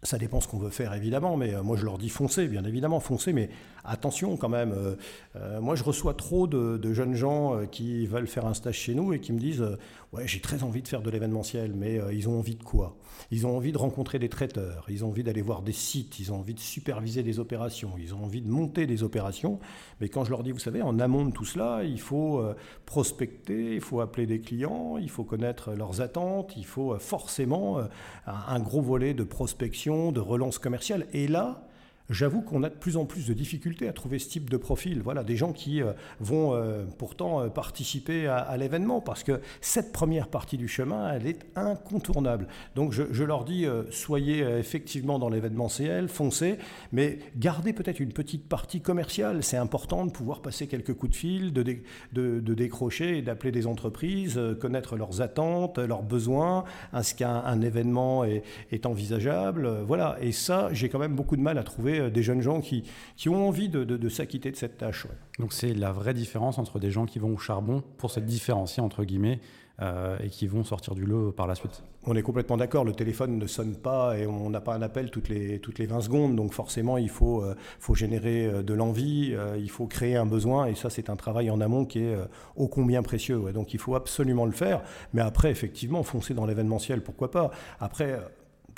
ça 0.05 0.19
dépend 0.19 0.41
ce 0.41 0.49
qu'on 0.49 0.59
veut 0.59 0.71
faire 0.71 0.95
évidemment, 0.95 1.37
mais 1.37 1.61
moi 1.62 1.77
je 1.77 1.85
leur 1.85 1.99
dis 1.99 2.08
foncez, 2.08 2.46
bien 2.46 2.65
évidemment, 2.65 3.01
foncez, 3.01 3.32
mais 3.32 3.51
attention 3.84 4.37
quand 4.37 4.49
même. 4.49 4.73
Euh, 4.73 4.96
euh, 5.37 5.61
moi, 5.61 5.75
je 5.75 5.84
reçois 5.84 6.15
trop 6.15 6.46
de, 6.46 6.93
jeunes 6.93 7.15
gens 7.15 7.56
euh, 7.56 7.67
qui 7.67 8.06
veulent 8.06 8.27
faire 8.27 8.46
un 8.46 8.55
stage 8.55 8.77
chez 8.77 8.94
nous 8.94 9.13
et 9.13 9.20
qui 9.20 9.32
me 9.32 9.39
disent 9.39 9.65
Ouais, 10.13 10.27
j'ai 10.27 10.41
très 10.41 10.63
envie 10.63 10.81
de 10.81 10.87
faire 10.87 11.03
de 11.03 11.11
l'événementiel, 11.11 11.73
mais 11.75 12.01
ils 12.13 12.29
ont 12.29 12.39
envie 12.39 12.55
de 12.55 12.63
quoi? 12.63 12.96
Ils 13.32 13.49
ont 13.49 13.56
envie 13.56 13.73
de 13.73 13.79
rencontrer 13.79 14.20
des 14.20 14.29
traiteurs, 14.29 14.87
ils 14.89 15.05
ont 15.05 15.08
envie 15.08 15.25
d'aller 15.25 15.43
voir 15.43 15.63
des 15.63 15.73
sites, 15.73 16.20
ils 16.20 16.32
ont 16.32 16.37
envie 16.37 16.55
de 16.55 16.61
superviser 16.61 17.25
des 17.25 17.41
opérations, 17.41 17.91
ils 17.99 18.15
ont 18.15 18.23
envie 18.23 18.41
de 18.41 18.49
monter 18.49 18.87
des 18.87 19.03
opérations. 19.03 19.58
Mais 20.01 20.08
quand 20.08 20.25
je 20.25 20.31
leur 20.31 20.44
dis 20.44 20.53
Vous 20.53 20.61
savez, 20.61 20.82
en 20.82 21.01
amont 21.01 21.25
de 21.25 21.32
tout 21.32 21.44
cela, 21.44 21.82
il 21.82 22.01
faut 22.01 22.44
prospecter, 22.87 23.75
il 23.75 23.81
faut 23.81 24.01
appeler 24.01 24.27
des 24.27 24.41
clients, 24.41 24.99
il 24.99 25.11
faut 25.11 25.25
connaître 25.25 25.73
leurs 25.73 26.01
attentes, 26.01 26.55
il 26.56 26.67
faut 26.67 26.96
forcément 27.01 27.79
un 28.27 28.61
gros 28.61 28.82
volet 28.82 29.15
de 29.15 29.25
prospection, 29.25 29.94
de 30.13 30.20
relance 30.20 30.58
commerciale. 30.58 31.06
Et 31.13 31.29
là, 31.29 31.63
J'avoue 32.11 32.43
qu'on 32.43 32.63
a 32.65 32.69
de 32.69 32.75
plus 32.75 32.99
en 32.99 33.06
plus 33.06 33.29
de 33.29 33.32
difficultés 33.32 33.89
à 33.89 33.94
trouver 33.94 34.19
ce 34.19 34.29
type 34.29 34.51
de 34.51 34.58
profil. 34.58 35.01
Voilà, 35.03 35.25
des 35.25 35.37
gens 35.37 35.55
qui 35.55 35.81
euh, 35.81 35.93
vont 36.20 36.55
euh, 36.55 36.84
pourtant 36.99 37.41
euh, 37.41 37.49
participer 37.49 38.27
à, 38.27 38.55
l'événement 38.58 39.01
parce 39.01 39.23
que 39.23 39.41
cette 39.63 39.91
première 39.91 40.29
partie 40.29 40.58
du 40.58 40.69
chemin, 40.69 41.11
elle 41.15 41.27
est 41.27 41.46
incontournable. 41.56 42.46
Donc 42.75 42.93
je, 42.93 43.25
leur 43.25 43.44
dis, 43.44 43.67
soyez 43.91 44.41
effectivement 44.41 45.19
dans 45.19 45.29
l'événementiel, 45.29 46.08
foncez, 46.08 46.58
mais 46.93 47.19
gardez 47.37 47.73
peut-être 47.73 48.01
une 48.01 48.13
petite 48.13 48.49
partie 48.49 48.81
commerciale. 48.81 49.43
C'est 49.43 49.56
important 49.56 50.06
de 50.06 50.13
pouvoir 50.13 50.41
passer 50.41 50.67
quelques 50.67 50.94
coups 50.94 51.13
de 51.13 51.17
fil, 51.17 51.53
de, 51.53 52.55
décrocher 52.55 53.19
et 53.19 53.23
d'appeler 53.23 53.51
des 53.51 53.67
entreprises, 53.67 54.41
connaître 54.61 54.96
leurs 54.96 55.20
attentes, 55.20 55.79
leurs 55.79 56.03
besoins, 56.03 56.65
est-ce 56.96 57.15
qu'un 57.15 57.61
événement 57.61 58.25
est, 58.25 58.44
est 58.70 58.87
envisageable. 58.87 59.69
Voilà, 59.87 60.17
et 60.20 60.32
ça, 60.32 60.69
j'ai 60.73 60.89
quand 60.89 61.01
même 61.01 61.17
beaucoup 61.17 61.37
de 61.37 61.43
mal 61.43 61.58
à 61.58 61.65
trouver 61.65 61.94
euh, 62.01 62.10
des 62.10 62.22
jeunes 62.22 62.41
gens 62.41 62.60
qui, 62.60 62.84
qui 63.17 63.29
ont 63.29 63.48
envie 63.48 63.69
de, 63.69 64.08
s'acquitter 64.08 64.51
de 64.51 64.56
cette 64.56 64.79
tâche. 64.79 65.06
Donc 65.39 65.53
c'est 65.53 65.74
la 65.74 65.93
vraie 65.93 66.15
différence 66.15 66.58
entre 66.58 66.79
des 66.79 66.91
gens 66.91 67.06
qui 67.06 67.19
vont 67.19 67.34
au 67.34 67.39
charbon 67.39 67.82
pour 67.98 68.10
se 68.10 68.20
différencier 68.20 68.82
entre 68.82 69.05
guillemets 69.05 69.41
euh, 69.82 70.17
et 70.22 70.29
qui 70.29 70.46
vont 70.46 70.63
sortir 70.63 70.94
du 70.94 71.05
lot 71.05 71.32
par 71.32 71.46
la 71.46 71.55
suite. 71.55 71.82
On 72.06 72.15
est 72.15 72.22
complètement 72.22 72.56
d'accord, 72.56 72.84
le 72.84 72.93
téléphone 72.93 73.39
ne 73.39 73.46
sonne 73.46 73.77
pas 73.77 74.17
et 74.17 74.27
on 74.27 74.51
n'a 74.51 74.60
pas 74.60 74.74
un 74.74 74.82
appel 74.82 75.10
toutes 75.10 75.29
les, 75.29 75.58
toutes 75.58 75.79
les 75.79 75.86
20 75.86 76.03
secondes, 76.03 76.36
donc 76.36 76.53
forcément 76.53 76.98
il 76.98 77.08
faut, 77.08 77.43
euh, 77.43 77.56
faut 77.81 77.94
générer 77.94 78.63
de 78.63 78.74
l'envie, 78.74 79.34
il 79.58 79.70
faut 79.70 79.86
créer 79.86 80.17
un 80.17 80.27
besoin 80.27 80.67
et 80.67 80.74
ça 80.74 80.91
c'est 80.91 81.10
un 81.10 81.17
travail 81.17 81.51
en 81.51 81.60
amont 81.60 81.86
qui 81.86 82.01
est 82.01 82.17
ô 82.56 82.69
combien 82.69 83.03
précieux. 83.03 83.53
Donc 83.53 83.74
il 83.74 83.81
faut 83.81 83.94
absolument 83.94 84.44
le 84.44 84.53
faire, 84.53 84.82
mais 85.13 85.22
après 85.22 85.51
effectivement 85.51 86.03
foncer 86.03 86.34
dans 86.34 86.46
l'événementiel, 86.46 87.03
pourquoi 87.03 87.31
pas. 87.31 87.51
Après 87.81 88.20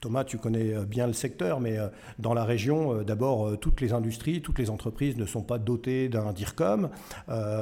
Thomas, 0.01 0.25
tu 0.25 0.39
connais 0.39 0.75
euh, 0.75 0.85
bien 0.85 1.07
le 1.07 1.13
secteur, 1.13 1.61
mais 1.61 1.79
euh, 1.79 1.89
dans 2.19 2.35
la 2.35 2.45
région, 2.45 2.95
euh, 2.95 3.05
d'abord, 3.05 3.59
toutes 3.59 3.81
les 3.81 3.93
industries, 3.93 4.43
toutes 4.43 4.59
les 4.59 4.71
entreprises 4.71 5.17
ne 5.17 5.25
sont 5.25 5.43
pas 5.43 5.59
dotées 5.59 6.09
d'un 6.09 6.33
DIRCOM, 6.33 6.91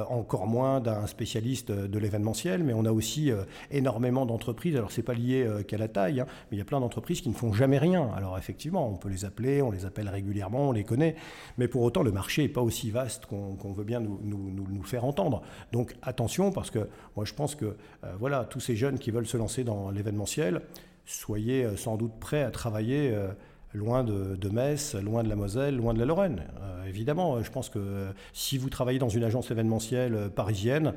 encore 0.09 0.47
moins 0.47 0.79
d'un 0.79 1.07
spécialiste 1.07 1.71
de 1.71 1.99
l'événementiel, 1.99 2.63
mais 2.63 2.73
on 2.73 2.85
a 2.85 2.91
aussi 2.91 3.31
énormément 3.71 4.25
d'entreprises, 4.25 4.75
alors 4.75 4.91
c'est 4.91 5.03
pas 5.03 5.13
lié 5.13 5.47
qu'à 5.67 5.77
la 5.77 5.87
taille, 5.87 6.21
hein, 6.21 6.25
mais 6.49 6.57
il 6.57 6.59
y 6.59 6.61
a 6.61 6.65
plein 6.65 6.79
d'entreprises 6.79 7.21
qui 7.21 7.29
ne 7.29 7.33
font 7.33 7.53
jamais 7.53 7.77
rien. 7.77 8.09
Alors 8.15 8.37
effectivement, 8.37 8.87
on 8.87 8.95
peut 8.95 9.09
les 9.09 9.25
appeler, 9.25 9.61
on 9.61 9.71
les 9.71 9.85
appelle 9.85 10.09
régulièrement, 10.09 10.69
on 10.69 10.71
les 10.71 10.83
connaît, 10.83 11.15
mais 11.57 11.67
pour 11.67 11.81
autant, 11.81 12.03
le 12.03 12.11
marché 12.11 12.43
n'est 12.43 12.49
pas 12.49 12.61
aussi 12.61 12.91
vaste 12.91 13.25
qu'on 13.25 13.73
veut 13.73 13.83
bien 13.83 13.99
nous, 13.99 14.19
nous, 14.23 14.83
faire 14.83 15.05
entendre. 15.05 15.41
Donc 15.71 15.95
attention, 16.01 16.51
parce 16.51 16.71
que 16.71 16.87
moi 17.15 17.25
je 17.25 17.33
pense 17.33 17.55
que 17.55 17.75
voilà, 18.19 18.45
tous 18.45 18.59
ces 18.59 18.75
jeunes 18.75 18.99
qui 18.99 19.11
veulent 19.11 19.27
se 19.27 19.37
lancer 19.37 19.63
dans 19.63 19.89
l'événementiel, 19.89 20.61
soyez 21.05 21.63
euh, 21.63 21.77
sans 21.77 21.97
doute 21.97 22.13
prêts 22.19 22.43
à 22.43 22.51
travailler 22.51 23.11
euh, 23.13 23.29
loin 23.73 24.03
de, 24.03 24.49
Metz, 24.49 24.95
loin 24.95 25.23
de 25.23 25.29
la 25.29 25.35
Moselle, 25.35 25.75
loin 25.75 25.93
de 25.93 25.99
la 25.99 26.05
Lorraine. 26.05 26.43
Euh, 26.61 26.85
évidemment, 26.85 27.43
je 27.43 27.51
pense 27.51 27.69
que 27.69 28.07
si 28.33 28.57
vous 28.57 28.69
travaillez 28.69 28.99
dans 28.99 29.09
une 29.09 29.23
agence 29.23 29.51
événementielle 29.51 30.29
parisienne, 30.35 30.93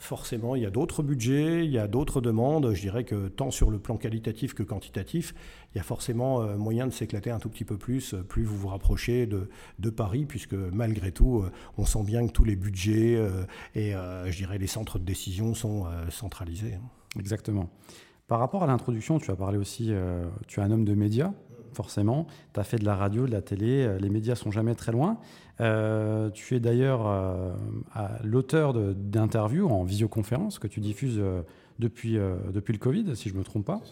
forcément, 0.00 0.54
il 0.54 0.62
y 0.62 0.66
a 0.66 0.70
d'autres 0.70 1.02
budgets, 1.02 1.64
il 1.64 1.70
y 1.70 1.78
a 1.78 1.88
d'autres 1.88 2.20
demandes. 2.20 2.74
Je 2.74 2.80
dirais 2.82 3.04
que 3.04 3.28
tant 3.28 3.50
sur 3.50 3.70
le 3.70 3.78
plan 3.78 3.96
qualitatif 3.96 4.52
que 4.52 4.62
quantitatif, 4.62 5.34
il 5.74 5.78
y 5.78 5.80
a 5.80 5.82
forcément 5.82 6.42
moyen 6.58 6.86
de 6.86 6.92
s'éclater 6.92 7.30
un 7.30 7.38
tout 7.38 7.48
petit 7.48 7.64
peu 7.64 7.78
plus, 7.78 8.14
plus 8.28 8.44
vous 8.44 8.58
vous 8.58 8.68
rapprochez 8.68 9.24
de, 9.24 9.48
de 9.78 9.88
Paris, 9.88 10.26
puisque 10.26 10.52
malgré 10.52 11.10
tout, 11.10 11.42
on 11.78 11.86
sent 11.86 12.04
bien 12.04 12.26
que 12.26 12.32
tous 12.32 12.44
les 12.44 12.54
budgets 12.54 13.18
et, 13.74 13.92
je 13.92 14.36
dirais, 14.36 14.58
les 14.58 14.66
centres 14.66 14.98
de 14.98 15.04
décision 15.04 15.54
sont 15.54 15.86
centralisés. 16.10 16.78
Exactement. 17.18 17.70
Par 18.32 18.40
rapport 18.40 18.62
à 18.62 18.66
l'introduction, 18.66 19.18
tu 19.18 19.30
as 19.30 19.36
parlé 19.36 19.58
aussi, 19.58 19.88
euh, 19.90 20.24
tu 20.46 20.58
es 20.58 20.62
un 20.62 20.70
homme 20.70 20.86
de 20.86 20.94
médias, 20.94 21.34
forcément. 21.74 22.26
Tu 22.54 22.60
as 22.60 22.64
fait 22.64 22.78
de 22.78 22.84
la 22.86 22.96
radio, 22.96 23.26
de 23.26 23.30
la 23.30 23.42
télé, 23.42 23.84
euh, 23.84 23.98
les 23.98 24.08
médias 24.08 24.36
sont 24.36 24.50
jamais 24.50 24.74
très 24.74 24.90
loin. 24.90 25.18
Euh, 25.60 26.30
tu 26.30 26.56
es 26.56 26.58
d'ailleurs 26.58 27.12
l'auteur 28.24 28.72
d'interviews 28.72 29.68
en 29.68 29.84
visioconférence 29.84 30.58
que 30.58 30.66
tu 30.66 30.80
diffuses 30.80 31.22
depuis, 31.78 32.16
depuis 32.54 32.72
le 32.72 32.78
Covid, 32.78 33.14
si 33.16 33.28
je 33.28 33.34
ne 33.34 33.40
me 33.40 33.44
trompe 33.44 33.66
pas. 33.66 33.82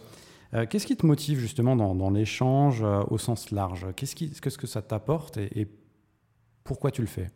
Qu'est-ce 0.70 0.86
qui 0.86 0.96
te 0.96 1.04
motive 1.04 1.38
justement 1.38 1.76
dans, 1.76 2.10
l'échange 2.10 2.82
au 3.10 3.18
sens 3.18 3.50
large? 3.50 3.88
Qu'est-ce 3.94 4.14
-ce 4.16 4.56
que 4.56 4.66
ça 4.66 4.80
t'apporte 4.80 5.36
et 5.36 5.68
pourquoi 6.64 6.90
tu 6.90 7.02
le 7.02 7.08
fais? 7.08 7.28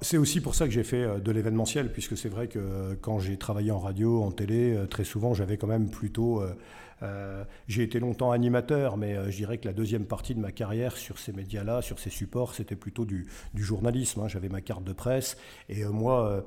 C'est 0.00 0.16
aussi 0.16 0.40
pour 0.40 0.54
ça 0.54 0.66
que 0.66 0.72
j'ai 0.72 0.84
fait 0.84 1.02
euh, 1.02 1.18
de 1.18 1.30
l'événementiel, 1.30 1.92
puisque 1.92 2.16
c'est 2.16 2.28
vrai 2.28 2.48
que 2.48 2.58
euh, 2.58 2.94
quand 3.00 3.18
j'ai 3.18 3.36
travaillé 3.36 3.70
en 3.70 3.78
radio, 3.78 4.22
en 4.22 4.30
télé, 4.30 4.74
euh, 4.74 4.86
très 4.86 5.04
souvent 5.04 5.34
j'avais 5.34 5.56
quand 5.56 5.66
même 5.66 5.90
plutôt... 5.90 6.42
j'ai 7.68 7.82
été 7.82 8.00
longtemps 8.00 8.32
animateur, 8.32 8.96
mais 8.96 9.30
je 9.30 9.36
dirais 9.36 9.58
que 9.58 9.68
la 9.68 9.74
deuxième 9.74 10.06
partie 10.06 10.34
de 10.34 10.40
ma 10.40 10.52
carrière 10.52 10.96
sur 10.96 11.18
ces 11.18 11.32
médias-là, 11.32 11.82
sur 11.82 11.98
ces 11.98 12.08
supports, 12.08 12.54
c'était 12.54 12.76
plutôt 12.76 13.04
du, 13.04 13.26
journalisme. 13.54 14.20
Hein. 14.20 14.28
J'avais 14.28 14.48
ma 14.48 14.62
carte 14.62 14.84
de 14.84 14.94
presse, 14.94 15.36
et 15.68 15.84
moi... 15.84 16.46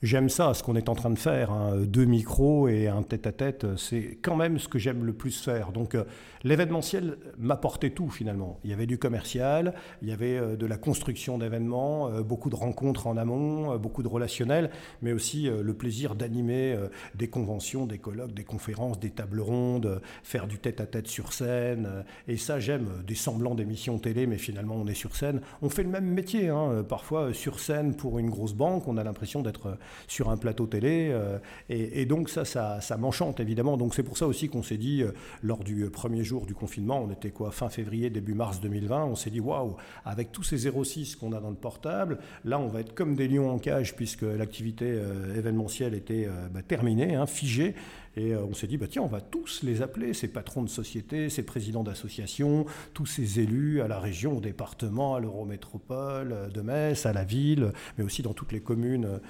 J'aime 0.00 0.28
ça, 0.28 0.54
ce 0.54 0.62
qu'on 0.62 0.76
est 0.76 0.88
en 0.88 0.94
train 0.94 1.10
de 1.10 1.18
faire. 1.18 1.50
Hein. 1.50 1.78
Deux 1.84 2.04
micros 2.04 2.68
et 2.68 2.86
un 2.86 3.02
tête-à-tête, 3.02 3.66
c'est 3.76 4.18
quand 4.22 4.36
même 4.36 4.60
ce 4.60 4.68
que 4.68 4.78
j'aime 4.78 5.04
le 5.04 5.12
plus 5.12 5.42
faire. 5.42 5.72
Donc 5.72 5.96
l'événementiel 6.44 7.18
m'apportait 7.36 7.90
tout 7.90 8.08
finalement. 8.08 8.60
Il 8.64 8.70
y 8.70 8.72
avait 8.72 8.86
du 8.86 8.98
commercial, 8.98 9.74
il 10.02 10.08
y 10.08 10.12
avait 10.12 10.38
euh, 10.38 10.56
de 10.56 10.66
la 10.66 10.76
construction 10.76 11.38
d'événements, 11.38 12.08
euh, 12.08 12.22
beaucoup 12.22 12.50
de 12.50 12.54
rencontres 12.54 13.06
en 13.06 13.16
amont, 13.16 13.72
euh, 13.72 13.78
beaucoup 13.78 14.02
de 14.02 14.08
relationnels, 14.08 14.70
mais 15.02 15.12
aussi 15.12 15.48
le 15.48 15.74
plaisir 15.74 16.14
d'animer 16.14 16.76
des 17.14 17.28
conventions, 17.28 17.86
des 17.86 17.98
colloques, 17.98 18.34
des 18.34 18.44
conférences, 18.44 18.98
des 18.98 19.10
tables 19.10 19.40
rondes, 19.40 20.00
faire 20.22 20.46
du 20.46 20.58
tête-à-tête 20.58 21.06
sur 21.06 21.32
scène. 21.32 22.04
Et 22.26 22.36
ça, 22.36 22.58
j'aime 22.58 22.88
des 23.06 23.14
semblants 23.14 23.54
d'émissions 23.54 23.98
télé, 23.98 24.26
mais 24.26 24.38
finalement 24.38 24.76
on 24.76 24.86
est 24.86 24.94
sur 24.94 25.16
scène. 25.16 25.40
On 25.62 25.68
fait 25.68 25.82
le 25.82 25.88
même 25.88 26.06
métier, 26.06 26.48
hein. 26.48 26.84
parfois 26.88 27.32
sur 27.32 27.60
scène 27.60 27.94
pour 27.94 28.18
une 28.18 28.30
grosse 28.30 28.54
banque, 28.54 28.86
on 28.88 28.96
a 28.96 29.04
l'impression 29.04 29.42
d'être 29.42 29.78
sur 30.06 30.30
un 30.30 30.36
plateau 30.36 30.66
télé. 30.66 31.10
Euh, 31.10 31.38
et, 31.68 32.06
donc 32.06 32.28
ça, 32.30 32.44
ça, 32.44 32.96
m'enchante 32.96 33.40
évidemment. 33.40 33.76
Donc 33.76 33.94
c'est 33.94 34.02
pour 34.02 34.16
ça 34.16 34.26
aussi 34.26 34.48
qu'on 34.48 34.62
s'est 34.62 34.76
dit, 34.76 35.02
euh, 35.02 35.12
lors 35.42 35.64
du 35.64 35.88
premier 35.90 36.24
jour 36.24 36.46
du 36.46 36.54
confinement, 36.54 37.02
on 37.02 37.10
était 37.10 37.30
quoi, 37.30 37.50
fin 37.50 37.68
février, 37.68 38.10
début 38.10 38.34
mars 38.34 38.60
2020, 38.60 39.04
on 39.04 39.16
s'est 39.16 39.30
dit, 39.30 39.40
waouh, 39.40 39.76
avec 40.04 40.32
tous 40.32 40.42
ces 40.42 40.70
06 40.70 41.16
qu'on 41.16 41.32
a 41.32 41.40
dans 41.40 41.50
le 41.50 41.56
portable, 41.56 42.18
là 42.44 42.58
on 42.58 42.68
va 42.68 42.80
être 42.80 42.94
comme 42.94 43.14
des 43.14 43.28
lions 43.28 43.50
en 43.50 43.58
cage 43.58 43.94
puisque 43.96 44.22
l'activité 44.22 44.86
euh, 44.88 45.36
événementielle 45.36 45.94
était 45.94 46.28
bah, 46.52 46.62
terminée, 46.62 47.14
hein, 47.14 47.26
figée. 47.26 47.74
Et 48.18 48.34
euh, 48.34 48.42
on 48.42 48.52
s'est 48.52 48.66
dit, 48.66 48.76
bah, 48.76 48.86
tiens, 48.90 49.02
on 49.02 49.08
va 49.08 49.20
tous 49.20 49.62
les 49.62 49.80
appeler, 49.80 50.12
ces 50.12 50.26
patrons 50.26 50.62
de 50.62 50.68
société, 50.68 51.28
ces 51.28 51.44
présidents 51.44 51.84
d'associations, 51.84 52.66
tous 52.92 53.06
ces 53.06 53.38
élus 53.38 53.80
à 53.80 53.86
la 53.86 54.00
région, 54.00 54.38
au 54.38 54.40
département, 54.40 55.14
à 55.14 55.20
l'eurométropole 55.20 56.32
euh, 56.32 56.48
de 56.48 56.60
Metz, 56.60 57.06
à 57.06 57.12
la 57.12 57.22
ville, 57.22 57.70
mais 57.96 58.02
aussi 58.02 58.22
dans 58.22 58.32
toutes 58.32 58.50
les 58.50 58.60
communes 58.60 59.20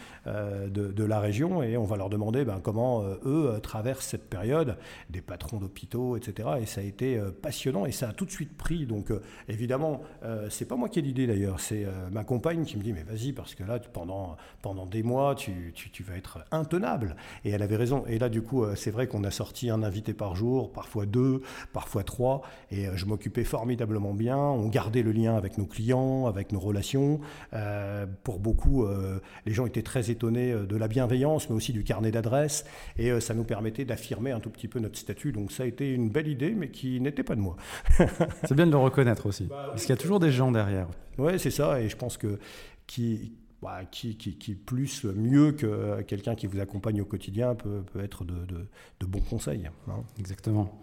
euh, 0.48 0.68
de, 0.68 1.04
la 1.04 1.20
région. 1.20 1.62
Et 1.62 1.76
on 1.76 1.84
va 1.84 1.96
leur 1.96 2.10
demander 2.10 2.44
ben, 2.44 2.60
comment 2.62 3.02
eux 3.24 3.58
traversent 3.62 4.06
cette 4.06 4.28
période, 4.28 4.76
des 5.08 5.22
patrons 5.22 5.58
d'hôpitaux, 5.58 6.16
etc. 6.16 6.48
Et 6.60 6.66
ça 6.66 6.82
a 6.82 6.84
été 6.84 7.18
passionnant 7.40 7.86
et 7.86 7.92
ça 7.92 8.10
a 8.10 8.12
tout 8.12 8.26
de 8.26 8.30
suite 8.30 8.56
pris. 8.56 8.84
Donc 8.84 9.10
évidemment, 9.48 10.02
c'est 10.50 10.66
pas 10.66 10.76
moi 10.76 10.90
qui 10.90 10.98
ai 10.98 11.02
l'idée 11.02 11.26
d'ailleurs, 11.26 11.60
c'est 11.60 11.86
ma 12.10 12.24
compagne 12.24 12.64
qui 12.64 12.76
me 12.76 12.82
dit, 12.82 12.92
mais 12.92 13.04
vas-y, 13.04 13.32
parce 13.32 13.54
que 13.54 13.64
là, 13.64 13.78
pendant, 13.78 14.36
pendant 14.60 14.84
des 14.84 15.02
mois, 15.02 15.34
tu, 15.34 15.72
tu, 15.74 16.02
vas 16.02 16.16
être 16.16 16.40
intenable. 16.50 17.16
Et 17.44 17.50
elle 17.50 17.62
avait 17.62 17.76
raison. 17.76 18.04
Et 18.06 18.18
là, 18.18 18.28
du 18.28 18.42
coup, 18.42 18.66
c'est 18.74 18.90
vrai 18.90 19.06
qu'on 19.06 19.24
a 19.24 19.30
sorti 19.30 19.70
un 19.70 19.82
invité 19.82 20.12
par 20.12 20.36
jour, 20.36 20.72
parfois 20.72 21.06
deux, 21.06 21.40
parfois 21.72 22.04
trois, 22.04 22.42
et 22.70 22.86
euh, 22.86 22.96
je 22.96 23.06
m'occupais 23.06 23.44
formidablement 23.44 24.14
bien. 24.14 24.36
On 24.36 24.68
gardait 24.68 25.02
le 25.02 25.12
lien 25.12 25.36
avec 25.36 25.58
nos 25.58 25.66
clients, 25.66 26.26
avec 26.26 26.52
nos 26.52 26.60
relations. 26.60 27.20
Euh, 27.54 28.06
pour 28.24 28.38
beaucoup, 28.38 28.84
euh, 28.84 29.20
les 29.46 29.52
gens 29.52 29.66
étaient 29.66 29.82
très 29.82 30.10
étonnés 30.10 30.37
de 30.52 30.76
la 30.76 30.88
bienveillance, 30.88 31.48
mais 31.48 31.56
aussi 31.56 31.72
du 31.72 31.84
carnet 31.84 32.10
d'adresses, 32.10 32.64
et 32.96 33.20
ça 33.20 33.34
nous 33.34 33.44
permettait 33.44 33.84
d'affirmer 33.84 34.30
un 34.32 34.40
tout 34.40 34.50
petit 34.50 34.68
peu 34.68 34.78
notre 34.78 34.98
statut. 34.98 35.32
Donc 35.32 35.52
ça 35.52 35.64
a 35.64 35.66
été 35.66 35.92
une 35.92 36.10
belle 36.10 36.28
idée, 36.28 36.50
mais 36.50 36.70
qui 36.70 37.00
n'était 37.00 37.22
pas 37.22 37.34
de 37.34 37.40
moi. 37.40 37.56
c'est 38.44 38.54
bien 38.54 38.66
de 38.66 38.72
le 38.72 38.78
reconnaître 38.78 39.26
aussi, 39.26 39.44
bah 39.44 39.66
parce 39.70 39.82
qu'il 39.82 39.90
y 39.90 39.98
a 39.98 40.00
toujours 40.00 40.20
des 40.20 40.30
gens 40.30 40.52
derrière. 40.52 40.88
Oui, 41.18 41.38
c'est 41.38 41.50
ça, 41.50 41.80
et 41.80 41.88
je 41.88 41.96
pense 41.96 42.16
que 42.16 42.38
qui 42.86 43.32
bah, 43.60 43.80
qui, 43.90 44.16
qui, 44.16 44.54
plus 44.54 45.04
mieux 45.04 45.50
que 45.50 46.00
quelqu'un 46.02 46.36
qui 46.36 46.46
vous 46.46 46.60
accompagne 46.60 47.00
au 47.00 47.04
quotidien 47.04 47.56
peut, 47.56 47.82
peut 47.92 48.00
être 48.00 48.24
de, 48.24 48.46
de, 48.46 49.06
bons 49.06 49.20
conseils. 49.20 49.68
Hein. 49.88 50.04
Exactement. 50.18 50.80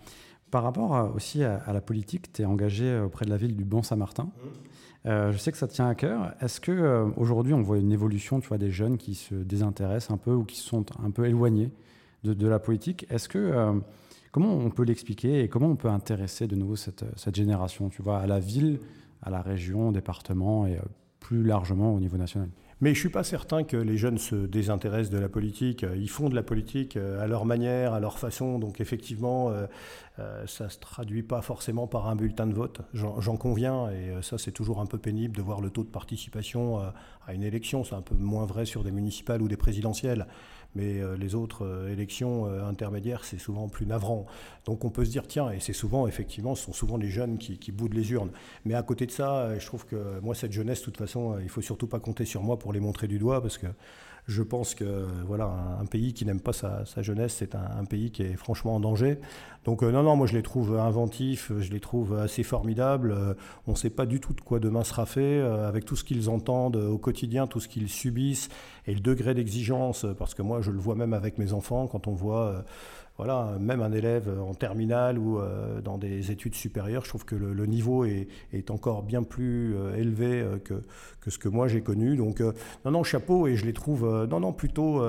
Par 0.52 0.64
rapport 0.64 1.14
aussi 1.16 1.44
à, 1.44 1.72
la 1.72 1.82
politique, 1.82 2.34
tu 2.34 2.42
es 2.42 2.46
engagé 2.46 3.00
auprès 3.00 3.26
de 3.26 3.30
la 3.30 3.38
ville 3.38 3.56
du 3.56 3.64
Bon-Saint-Martin. 3.64 4.24
Mmh. 4.24 4.75
Euh, 5.06 5.32
je 5.32 5.38
sais 5.38 5.52
que 5.52 5.58
ça 5.58 5.68
tient 5.68 5.88
à 5.88 5.96
cœur. 5.96 6.34
Est-ce 6.42 6.60
que 6.60 6.72
euh, 6.72 7.06
aujourd'hui 7.16 7.54
on 7.54 7.62
voit 7.62 7.78
une 7.78 7.92
évolution, 7.92 8.40
tu 8.40 8.48
vois, 8.48 8.58
des 8.58 8.72
jeunes 8.72 8.98
qui 8.98 9.14
se 9.14 9.36
désintéressent 9.36 10.12
un 10.12 10.18
peu 10.18 10.32
ou 10.32 10.44
qui 10.44 10.58
sont 10.58 10.86
un 11.04 11.12
peu 11.12 11.26
éloignés 11.26 11.72
de, 12.24 12.48
la 12.48 12.58
politique? 12.58 13.06
Est-ce 13.12 13.30
que 13.30 13.38
euh, 13.38 13.74
comment 14.32 14.52
on 14.54 14.72
peut 14.72 14.84
l'expliquer 14.84 15.42
et 15.42 15.48
comment 15.48 15.68
on 15.68 15.76
peut 15.76 15.90
intéresser 15.90 16.48
de 16.48 16.56
nouveau 16.56 16.76
cette, 16.76 17.06
cette, 17.18 17.36
génération, 17.36 17.90
tu 17.90 18.02
vois, 18.02 18.18
à 18.18 18.26
la 18.26 18.40
ville, 18.40 18.80
à 19.22 19.30
la 19.30 19.42
région, 19.42 19.90
au 19.90 19.92
département 19.92 20.66
et 20.66 20.80
plus 21.20 21.44
largement 21.44 21.94
au 21.94 22.00
niveau 22.00 22.18
national? 22.18 22.50
Mais 22.82 22.90
je 22.90 22.98
ne 22.98 23.00
suis 23.00 23.10
pas 23.10 23.24
certain 23.24 23.64
que 23.64 23.78
les 23.78 23.98
jeunes 23.98 24.18
se 24.18 24.36
désintéressent 24.36 25.10
de 25.10 25.18
la 25.18 25.30
politique. 25.30 25.86
Ils 25.96 26.10
font 26.10 26.28
de 26.28 26.36
la 26.36 26.44
politique 26.44 26.98
euh, 26.98 27.24
à 27.24 27.28
leur 27.28 27.46
manière, 27.46 27.94
à 27.94 28.02
leur 28.02 28.20
façon. 28.20 28.60
Donc 28.60 28.82
effectivement, 28.82 29.50
euh, 29.50 29.66
euh, 30.20 30.46
ça 30.46 30.66
ne 30.66 30.70
se 30.70 30.80
traduit 30.80 31.24
pas 31.24 31.42
forcément 31.42 31.88
par 31.88 32.10
un 32.10 32.18
bulletin 32.18 32.48
de 32.48 32.54
vote. 32.54 32.82
J'en 32.94 33.38
conviens. 33.38 33.90
Et 33.92 34.22
ça, 34.22 34.38
c'est 34.38 34.52
toujours 34.52 34.82
un 34.82 34.86
peu 34.88 34.98
pénible 34.98 35.38
de 35.38 35.42
voir 35.42 35.62
le 35.62 35.70
taux 35.70 35.84
de 35.84 35.90
participation 35.90 36.80
à 37.26 37.34
une 37.34 37.44
élection. 37.44 37.86
C'est 37.86 37.96
un 37.96 38.02
peu 38.02 38.16
moins 38.16 38.46
vrai 38.46 38.66
sur 38.66 38.84
des 38.84 38.92
municipales 38.92 39.42
ou 39.42 39.48
des 39.48 39.58
présidentielles 39.58 40.28
mais 40.76 41.00
euh, 41.00 41.16
les 41.18 41.36
autres 41.36 41.66
euh, 41.66 41.92
élections 41.92 42.48
euh, 42.48 42.64
intermédiaires, 42.66 43.24
c'est 43.24 43.40
souvent 43.40 43.68
plus 43.70 43.86
navrant. 43.86 44.26
Donc 44.66 44.86
on 44.86 44.90
peut 44.90 45.06
se 45.06 45.10
dire, 45.10 45.28
tiens, 45.28 45.50
et 45.52 45.60
c'est 45.60 45.74
souvent, 45.74 46.08
effectivement, 46.08 46.54
ce 46.56 46.66
sont 46.66 46.74
souvent 46.74 46.98
les 46.98 47.10
jeunes 47.10 47.38
qui, 47.38 47.72
boudent 47.72 47.94
les 47.94 48.12
urnes. 48.12 48.32
Mais 48.66 48.76
à 48.76 48.84
côté 48.84 49.06
de 49.06 49.12
ça, 49.12 49.58
je 49.58 49.66
trouve 49.66 49.86
que 49.86 50.20
moi, 50.22 50.36
cette 50.36 50.52
jeunesse, 50.52 50.82
de 50.82 50.86
toute 50.86 50.98
façon, 50.98 51.40
il 51.42 51.50
faut 51.50 51.62
surtout 51.62 51.88
pas 51.88 52.00
compter 52.00 52.26
sur 52.26 52.44
moi 52.44 52.60
pour 52.60 52.74
les 52.74 52.80
montrer 52.80 53.08
du 53.08 53.20
doigt, 53.20 53.42
parce 53.42 53.58
que 53.58 53.68
je 54.28 54.42
pense 54.42 54.74
que 54.76 55.06
voilà, 55.28 55.52
un, 55.80 55.86
pays 55.86 56.14
qui 56.14 56.26
n'aime 56.26 56.40
pas 56.40 56.54
sa, 56.54 56.84
jeunesse, 57.02 57.36
c'est 57.40 57.56
un, 57.56 57.86
pays 57.86 58.12
qui 58.12 58.24
est 58.24 58.36
franchement 58.36 58.76
en 58.76 58.80
danger. 58.80 59.20
Donc 59.66 59.82
non, 59.82 60.04
non, 60.04 60.16
moi 60.16 60.28
je 60.28 60.34
les 60.34 60.44
trouve 60.44 60.78
inventifs, 60.78 61.52
je 61.60 61.72
les 61.72 61.80
trouve 61.80 62.18
assez 62.18 62.44
formidables. 62.44 63.16
on 63.68 63.72
ne 63.72 63.76
sait 63.78 63.90
pas 63.90 64.06
du 64.06 64.20
tout 64.20 64.34
de 64.34 64.42
quoi 64.42 64.60
demain 64.60 64.84
sera 64.84 65.06
fait, 65.06 65.40
avec 65.40 65.86
tout 65.86 65.96
ce 65.96 66.04
qu'ils 66.04 66.30
entendent 66.30 66.76
au 66.76 66.98
quotidien, 66.98 67.48
tout 67.48 67.60
ce 67.60 67.68
qu'ils 67.68 67.90
subissent, 67.90 68.50
et 68.88 68.94
le 68.94 69.00
degré 69.00 69.34
d'exigence, 69.34 70.06
parce 70.18 70.34
que 70.34 70.42
moi 70.42 70.62
je 70.62 70.72
le 70.72 70.80
vois 70.80 70.96
même 70.96 71.14
avec 71.14 71.38
mes 71.38 71.54
enfants, 71.54 71.88
quand 71.88 72.08
on 72.08 72.14
voit 72.14 72.48
euh, 72.48 72.62
voilà, 73.18 73.56
même 73.60 73.82
un 73.82 73.92
élève 73.92 74.30
en 74.42 74.54
terminale 74.54 75.18
ou 75.18 75.40
euh, 75.40 75.82
dans 75.82 75.98
des 75.98 76.32
études 76.32 76.56
supérieures, 76.56 77.04
je 77.04 77.10
trouve 77.10 77.26
que 77.26 77.36
le, 77.36 77.66
niveau 77.66 78.06
est, 78.06 78.28
encore 78.70 79.04
bien 79.04 79.24
plus 79.24 79.76
euh, 79.76 79.96
élevé 79.96 80.46
que, 80.64 80.84
que, 81.22 81.30
ce 81.30 81.38
que 81.38 81.48
moi 81.48 81.68
j'ai 81.68 81.82
connu. 81.82 82.16
Donc, 82.16 82.42
non, 82.84 82.92
non, 82.92 83.04
chapeau, 83.04 83.48
et 83.48 83.56
je 83.56 83.66
les 83.66 83.74
trouve, 83.74 84.28
non, 84.30 84.40
non, 84.40 84.54
plutôt 84.54 85.02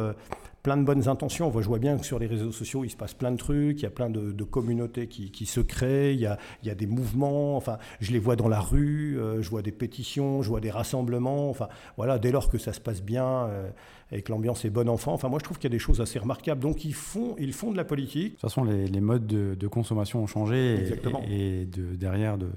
plein 0.67 0.77
de 0.77 0.83
bonnes 0.83 1.07
intentions. 1.07 1.53
je 1.53 1.69
vois 1.69 1.79
bien 1.79 1.97
que 1.97 2.05
sur 2.05 2.19
les 2.19 2.27
réseaux 2.27 2.51
sociaux, 2.51 2.83
il 2.83 2.91
se 2.91 2.97
passe 2.97 3.15
plein 3.15 3.31
de 3.31 3.37
trucs, 3.37 3.79
il 3.79 3.83
y 3.85 3.87
a 3.87 3.91
plein 3.91 4.11
de, 4.11 4.43
communautés 4.43 5.07
qui, 5.07 5.47
se 5.47 5.61
créent, 5.61 6.13
il 6.13 6.19
y, 6.19 6.27
a, 6.27 6.39
il 6.65 6.67
y, 6.67 6.73
a, 6.73 6.75
des 6.75 6.89
mouvements, 6.89 7.57
enfin, 7.57 7.79
je 8.01 8.11
les 8.11 8.19
vois 8.19 8.35
dans 8.35 8.49
la 8.49 8.59
rue, 8.59 9.17
euh, 9.17 9.43
je 9.43 9.49
vois 9.49 9.63
des 9.63 9.71
pétitions, 9.71 10.43
je 10.43 10.49
vois 10.49 10.59
des 10.61 10.73
rassemblements, 10.73 11.49
enfin, 11.51 11.69
voilà, 11.97 12.19
dès 12.19 12.33
lors 12.33 12.51
que 12.51 12.59
ça 12.59 12.73
se 12.73 12.81
passe 12.81 13.01
bien 13.01 13.47
euh, 13.47 13.71
et 14.11 14.23
que 14.23 14.33
l'ambiance 14.33 14.65
est 14.65 14.71
bonne 14.71 14.89
enfant, 14.89 15.13
enfin, 15.13 15.29
moi 15.29 15.39
je 15.39 15.45
trouve 15.45 15.59
qu'il 15.59 15.71
y 15.71 15.73
a 15.73 15.77
des 15.77 15.79
choses 15.79 16.01
assez 16.01 16.19
remarquables. 16.19 16.61
Donc 16.61 16.85
ils 16.85 16.95
font, 16.95 17.37
ils 17.39 17.53
font 17.53 17.71
de 17.71 17.77
la 17.77 17.85
politique. 17.85 18.25
De 18.25 18.31
toute 18.31 18.41
façon, 18.41 18.65
les, 18.65 19.01
modes 19.01 19.29
de, 19.29 19.69
consommation 19.69 20.21
ont 20.21 20.27
changé 20.27 20.91
et, 21.29 21.61
et 21.61 21.65
de, 21.65 21.95
derrière 21.95 22.39
de 22.39 22.49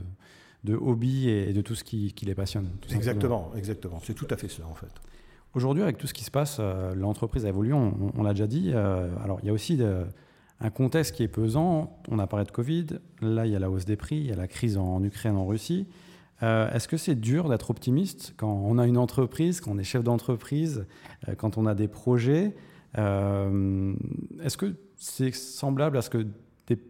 de 0.63 0.75
hobby 0.75 1.29
et 1.29 1.53
de 1.53 1.61
tout 1.61 1.75
ce 1.75 1.83
qui, 1.83 2.13
les 2.23 2.35
passionne. 2.35 2.69
Exactement, 2.91 3.51
exactement. 3.55 4.01
C'est 4.03 4.13
tout 4.13 4.27
à 4.29 4.35
fait 4.35 4.49
cela 4.49 4.67
en 4.67 4.75
fait. 4.75 4.91
Aujourd'hui, 5.55 5.81
avec 5.81 5.97
tout 5.97 6.05
ce 6.05 6.13
qui 6.13 6.23
se 6.23 6.29
passe, 6.29 6.57
euh, 6.59 6.93
l'entreprise 6.93 7.45
a 7.45 7.49
évolué, 7.49 7.73
on, 7.73 8.21
l'a 8.21 8.33
déjà 8.33 8.45
dit. 8.45 8.71
Euh, 8.73 9.09
alors, 9.23 9.39
il 9.41 9.47
y 9.47 9.49
a 9.49 9.53
aussi 9.53 9.79
un 10.59 10.69
contexte 10.69 11.15
qui 11.15 11.23
est 11.23 11.27
pesant. 11.27 11.97
On 12.07 12.19
a 12.19 12.27
parlé 12.27 12.45
de 12.45 12.51
Covid, 12.51 12.85
là, 13.21 13.47
il 13.47 13.51
y 13.51 13.55
a 13.55 13.59
la 13.59 13.71
hausse 13.71 13.85
des 13.85 13.95
prix, 13.95 14.17
il 14.17 14.27
y 14.27 14.31
a 14.31 14.35
la 14.35 14.47
crise 14.47 14.77
en, 14.77 15.03
Ukraine, 15.03 15.35
en 15.35 15.47
Russie. 15.47 15.87
Euh, 16.43 16.71
est-ce 16.71 16.87
que 16.87 16.97
c'est 16.97 17.15
dur 17.15 17.49
d'être 17.49 17.71
optimiste 17.71 18.33
quand 18.37 18.53
on 18.65 18.77
a 18.77 18.85
une 18.85 18.97
entreprise, 18.97 19.59
quand 19.59 19.71
on 19.71 19.77
est 19.79 19.83
chef 19.83 20.03
d'entreprise, 20.03 20.85
quand 21.37 21.57
on 21.57 21.65
a 21.65 21.73
des 21.73 21.87
projets 21.87 22.55
Est-ce 22.95 24.57
que 24.57 24.75
c'est 24.95 25.33
semblable 25.33 25.97
à, 25.97 26.01
ce 26.01 26.09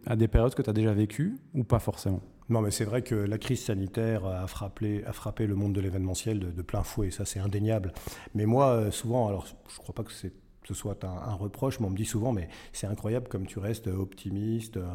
à 0.05 0.15
des 0.17 0.27
périodes 0.27 0.53
que 0.53 0.61
tu 0.61 0.69
as 0.69 0.73
déjà 0.73 0.93
vécues 0.93 1.37
ou 1.53 1.63
pas 1.63 1.79
forcément? 1.79 2.21
Non, 2.49 2.61
mais 2.61 2.71
c'est 2.71 2.85
vrai 2.85 3.03
que 3.03 3.13
la 3.13 3.37
crise 3.37 3.63
sanitaire 3.63 4.25
a 4.25 4.47
frappé, 4.47 5.03
le 5.45 5.55
monde 5.55 5.73
de 5.73 5.81
l'événementiel 5.81 6.39
de, 6.39 6.61
plein 6.63 6.81
fouet, 6.81 7.11
ça 7.11 7.23
c'est 7.23 7.39
indéniable. 7.39 7.93
Mais 8.33 8.47
moi, 8.47 8.71
euh, 8.71 8.91
souvent, 8.91 9.27
alors 9.27 9.45
je 9.45 9.53
ne 9.75 9.77
crois 9.77 9.93
pas 9.93 10.03
que 10.03 10.11
ce 10.11 10.73
soit 10.73 11.03
un, 11.03 11.33
reproche, 11.35 11.79
mais 11.79 11.85
on 11.85 11.91
me 11.91 11.95
dit 11.95 12.05
souvent, 12.05 12.31
mais 12.31 12.49
c'est 12.73 12.87
incroyable 12.87 13.27
comme 13.27 13.45
tu 13.45 13.59
restes 13.59 13.85
optimiste. 13.85 14.77
Euh, 14.77 14.87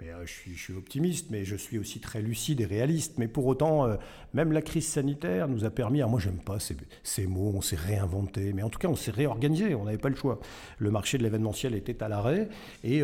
mais, 0.00 0.10
euh, 0.10 0.26
je, 0.26 0.50
suis, 0.52 0.74
optimiste, 0.74 1.30
mais 1.30 1.44
je 1.46 1.56
suis 1.56 1.78
aussi 1.78 1.98
très 1.98 2.20
lucide 2.20 2.60
et 2.60 2.66
réaliste. 2.66 3.16
Mais 3.16 3.26
pour 3.26 3.46
autant, 3.46 3.88
même 4.34 4.52
la 4.52 4.60
crise 4.60 4.86
sanitaire 4.86 5.48
nous 5.48 5.64
a 5.64 5.70
permis, 5.70 6.00
alors 6.00 6.10
moi 6.10 6.20
j'aime 6.20 6.40
pas 6.40 6.58
ces, 7.02 7.26
mots, 7.26 7.52
on 7.54 7.62
s'est 7.62 7.76
réinventé, 7.76 8.52
mais 8.52 8.62
en 8.62 8.68
tout 8.68 8.78
cas 8.78 8.88
on 8.88 8.96
s'est 8.96 9.12
réorganisé, 9.12 9.74
on 9.74 9.84
n'avait 9.84 9.96
pas 9.96 10.10
le 10.10 10.16
choix. 10.16 10.40
Le 10.76 10.90
marché 10.90 11.16
de 11.16 11.22
l'événementiel 11.22 11.74
était 11.74 12.02
à 12.02 12.08
l'arrêt 12.08 12.50
et 12.84 13.02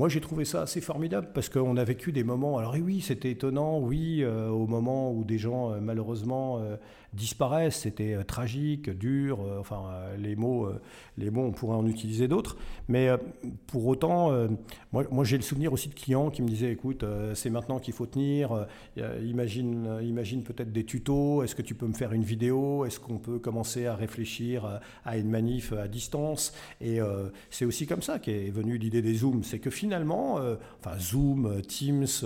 moi, 0.00 0.08
j'ai 0.08 0.22
trouvé 0.22 0.46
ça 0.46 0.62
assez 0.62 0.80
formidable 0.80 1.28
parce 1.34 1.50
qu'on 1.50 1.76
a 1.76 1.84
vécu 1.84 2.10
des 2.10 2.24
moments. 2.24 2.56
Alors, 2.56 2.74
oui, 2.82 3.02
c'était 3.02 3.32
étonnant, 3.32 3.80
oui, 3.80 4.22
euh, 4.22 4.48
au 4.48 4.66
moment 4.66 5.12
où 5.12 5.24
des 5.24 5.36
gens, 5.36 5.72
euh, 5.72 5.78
malheureusement, 5.78 6.56
euh, 6.58 6.76
disparaissent. 7.12 7.80
C'était 7.80 8.24
tragique, 8.24 8.88
dur, 8.88 9.40
enfin 9.58 9.82
les 10.16 10.36
mots, 10.36 10.68
les 11.18 11.28
mots, 11.28 11.42
on 11.42 11.50
pourrait 11.50 11.74
en 11.74 11.84
utiliser 11.88 12.28
d'autres. 12.28 12.56
Mais 12.86 13.08
pour 13.66 13.84
autant, 13.88 14.32
moi, 14.92 15.24
j'ai 15.24 15.36
le 15.36 15.42
souvenir 15.42 15.72
aussi 15.72 15.88
de 15.88 15.94
clients 15.94 16.30
qui 16.30 16.40
me 16.40 16.46
disaient, 16.46 16.70
écoute, 16.70 17.04
c'est 17.34 17.50
maintenant 17.50 17.80
qu'il 17.80 17.94
faut 17.94 18.06
tenir, 18.06 18.64
imagine, 18.96 19.98
imagine 20.04 20.44
peut-être 20.44 20.70
des 20.70 20.84
tutos, 20.84 21.42
est-ce 21.42 21.56
que 21.56 21.62
tu 21.62 21.74
peux 21.74 21.88
me 21.88 21.94
faire 21.94 22.12
une 22.12 22.22
vidéo, 22.22 22.84
est-ce 22.84 23.00
qu'on 23.00 23.18
peut 23.18 23.40
commencer 23.40 23.86
à 23.86 23.96
réfléchir 23.96 24.80
à 25.04 25.16
une 25.16 25.30
manif 25.30 25.72
à 25.72 25.88
distance 25.88 26.54
Et 26.80 27.00
c'est 27.50 27.64
aussi 27.64 27.88
comme 27.88 28.02
ça 28.02 28.20
qu'est 28.20 28.50
venue 28.50 28.78
l'idée 28.78 29.02
des 29.02 29.14
Zooms, 29.14 29.42
c'est 29.42 29.58
que 29.58 29.70
finalement, 29.70 29.89
enfin 30.78 30.98
Zoom, 30.98 31.62
Teams, 31.62 32.24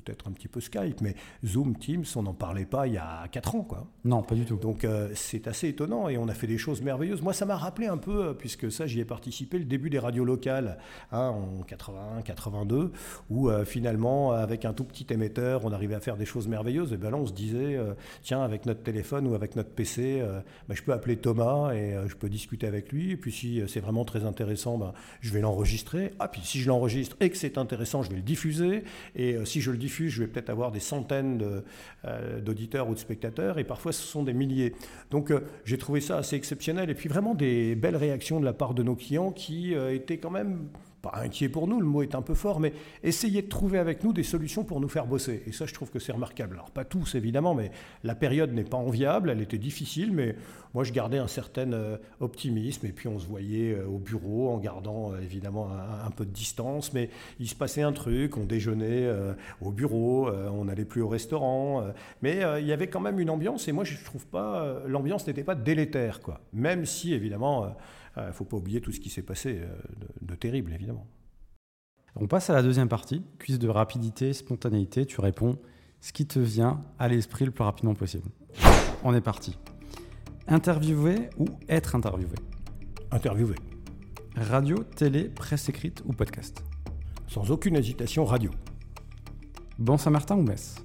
peut-être 0.00 0.28
un 0.28 0.32
petit 0.32 0.48
peu 0.48 0.60
Skype, 0.60 1.00
mais 1.00 1.14
Zoom, 1.44 1.76
Teams, 1.76 2.04
on 2.16 2.22
n'en 2.22 2.34
parlait 2.34 2.66
pas 2.66 2.86
il 2.86 2.94
y 2.94 2.98
a 2.98 3.26
4 3.30 3.54
ans. 3.54 3.62
Quoi. 3.62 3.86
Non, 4.04 4.22
pas 4.22 4.34
du 4.34 4.44
tout. 4.44 4.56
Donc 4.56 4.84
euh, 4.84 5.08
c'est 5.14 5.48
assez 5.48 5.68
étonnant 5.68 6.08
et 6.08 6.18
on 6.18 6.28
a 6.28 6.34
fait 6.34 6.46
des 6.46 6.58
choses 6.58 6.82
merveilleuses. 6.82 7.22
Moi, 7.22 7.32
ça 7.32 7.46
m'a 7.46 7.56
rappelé 7.56 7.86
un 7.86 7.96
peu, 7.96 8.26
euh, 8.26 8.32
puisque 8.34 8.70
ça, 8.70 8.86
j'y 8.86 9.00
ai 9.00 9.04
participé, 9.04 9.58
le 9.58 9.64
début 9.64 9.90
des 9.90 9.98
radios 9.98 10.24
locales 10.24 10.78
hein, 11.12 11.28
en 11.28 11.62
81, 11.62 12.22
82, 12.22 12.92
où 13.30 13.48
euh, 13.48 13.64
finalement, 13.64 14.32
avec 14.32 14.64
un 14.64 14.72
tout 14.72 14.84
petit 14.84 15.06
émetteur, 15.10 15.64
on 15.64 15.72
arrivait 15.72 15.94
à 15.94 16.00
faire 16.00 16.16
des 16.16 16.24
choses 16.24 16.48
merveilleuses. 16.48 16.92
Et 16.92 16.96
bien 16.96 17.10
là, 17.10 17.16
on 17.16 17.26
se 17.26 17.32
disait, 17.32 17.78
tiens, 18.22 18.42
avec 18.42 18.66
notre 18.66 18.82
téléphone 18.82 19.26
ou 19.26 19.34
avec 19.34 19.56
notre 19.56 19.70
PC, 19.70 20.22
ben, 20.68 20.74
je 20.74 20.82
peux 20.82 20.92
appeler 20.92 21.16
Thomas 21.16 21.72
et 21.72 21.96
je 22.06 22.14
peux 22.14 22.28
discuter 22.28 22.66
avec 22.66 22.92
lui. 22.92 23.12
Et 23.12 23.16
puis 23.16 23.32
si 23.32 23.62
c'est 23.68 23.80
vraiment 23.80 24.04
très 24.04 24.24
intéressant, 24.24 24.78
ben, 24.78 24.92
je 25.20 25.32
vais 25.32 25.40
l'enregistrer. 25.40 26.12
Ah, 26.18 26.28
puis 26.28 26.42
si 26.44 26.60
je 26.60 26.68
l'enregistre 26.68 27.16
et 27.20 27.30
que 27.30 27.36
c'est 27.36 27.58
intéressant, 27.58 28.02
je 28.02 28.10
vais 28.10 28.16
le 28.16 28.22
diffuser. 28.22 28.84
Et 29.14 29.36
si 29.44 29.60
je 29.60 29.70
le 29.70 29.78
je 29.88 30.22
vais 30.22 30.28
peut-être 30.28 30.50
avoir 30.50 30.72
des 30.72 30.80
centaines 30.80 31.62
euh, 32.04 32.40
d'auditeurs 32.40 32.88
ou 32.88 32.94
de 32.94 32.98
spectateurs, 32.98 33.58
et 33.58 33.64
parfois 33.64 33.92
ce 33.92 34.02
sont 34.02 34.22
des 34.22 34.32
milliers. 34.32 34.74
Donc 35.10 35.30
euh, 35.30 35.40
j'ai 35.64 35.78
trouvé 35.78 36.00
ça 36.00 36.18
assez 36.18 36.36
exceptionnel, 36.36 36.90
et 36.90 36.94
puis 36.94 37.08
vraiment 37.08 37.34
des 37.34 37.74
belles 37.74 37.96
réactions 37.96 38.40
de 38.40 38.44
la 38.44 38.52
part 38.52 38.74
de 38.74 38.82
nos 38.82 38.96
clients 38.96 39.32
qui 39.32 39.74
euh, 39.74 39.94
étaient 39.94 40.18
quand 40.18 40.30
même 40.30 40.68
inquiet 41.14 41.48
pour 41.48 41.66
nous, 41.68 41.80
le 41.80 41.86
mot 41.86 42.02
est 42.02 42.14
un 42.14 42.22
peu 42.22 42.34
fort, 42.34 42.60
mais 42.60 42.72
essayer 43.02 43.42
de 43.42 43.48
trouver 43.48 43.78
avec 43.78 44.04
nous 44.04 44.12
des 44.12 44.22
solutions 44.22 44.64
pour 44.64 44.80
nous 44.80 44.88
faire 44.88 45.06
bosser. 45.06 45.42
Et 45.46 45.52
ça, 45.52 45.66
je 45.66 45.74
trouve 45.74 45.90
que 45.90 45.98
c'est 45.98 46.12
remarquable. 46.12 46.54
Alors, 46.54 46.70
pas 46.70 46.84
tous, 46.84 47.14
évidemment, 47.14 47.54
mais 47.54 47.70
la 48.04 48.14
période 48.14 48.52
n'est 48.52 48.64
pas 48.64 48.76
enviable, 48.76 49.30
elle 49.30 49.40
était 49.40 49.58
difficile, 49.58 50.12
mais 50.12 50.36
moi, 50.76 50.84
je 50.84 50.92
gardais 50.92 51.16
un 51.16 51.26
certain 51.26 51.72
euh, 51.72 51.96
optimisme, 52.20 52.84
et 52.84 52.92
puis 52.92 53.08
on 53.08 53.18
se 53.18 53.26
voyait 53.26 53.72
euh, 53.72 53.86
au 53.86 53.98
bureau 53.98 54.50
en 54.50 54.58
gardant, 54.58 55.12
euh, 55.12 55.20
évidemment, 55.22 55.70
un, 55.70 56.10
peu 56.10 56.26
de 56.26 56.30
distance, 56.30 56.92
mais 56.92 57.08
il 57.40 57.48
se 57.48 57.54
passait 57.54 57.80
un 57.80 57.92
truc, 57.92 58.36
on 58.36 58.44
déjeunait 58.44 59.10
au 59.62 59.70
bureau, 59.70 60.30
on 60.30 60.66
n'allait 60.66 60.84
plus 60.84 61.00
au 61.00 61.08
restaurant, 61.08 61.84
mais 62.22 62.42
il 62.60 62.66
y 62.66 62.72
avait 62.72 62.88
quand 62.88 63.00
même 63.00 63.18
une 63.20 63.30
ambiance, 63.30 63.68
et 63.68 63.72
moi, 63.72 63.84
je 63.84 64.02
trouve 64.04 64.26
pas, 64.26 64.80
l'ambiance 64.86 65.26
n'était 65.26 65.44
pas 65.44 65.54
délétère, 65.54 66.20
quoi. 66.20 66.40
Même 66.52 66.84
si, 66.84 67.14
évidemment, 67.14 67.74
il 68.16 68.26
ne 68.26 68.32
faut 68.32 68.44
pas 68.44 68.56
oublier 68.56 68.80
tout 68.80 68.92
ce 68.92 69.00
qui 69.00 69.10
s'est 69.10 69.22
passé 69.22 69.60
euh, 69.60 69.76
de, 70.22 70.34
terrible, 70.34 70.72
évidemment. 70.72 71.06
On 72.14 72.26
passe 72.26 72.48
à 72.48 72.54
la 72.54 72.62
deuxième 72.62 72.88
partie, 72.88 73.22
cuisse 73.38 73.58
de 73.58 73.68
rapidité, 73.68 74.32
spontanéité. 74.32 75.04
Tu 75.04 75.20
réponds 75.20 75.58
ce 76.00 76.12
qui 76.12 76.26
te 76.26 76.38
vient 76.38 76.82
à 76.98 77.08
l'esprit 77.08 77.44
le 77.44 77.50
plus 77.50 77.64
rapidement 77.64 77.94
possible. 77.94 78.28
On 79.04 79.14
est 79.14 79.20
parti. 79.20 79.58
Interviewer 80.48 81.28
ou 81.36 81.46
être 81.68 81.94
interviewé? 81.94 82.36
Interviewer. 83.10 83.56
Radio, 84.36 84.78
télé, 84.78 85.28
presse 85.28 85.68
écrite 85.68 86.02
ou 86.06 86.12
podcast? 86.12 86.62
Sans 87.26 87.50
aucune 87.50 87.76
hésitation, 87.76 88.24
radio. 88.24 88.50
Bon 89.78 89.98
Saint-Martin 89.98 90.36
ou 90.36 90.42
Metz? 90.42 90.76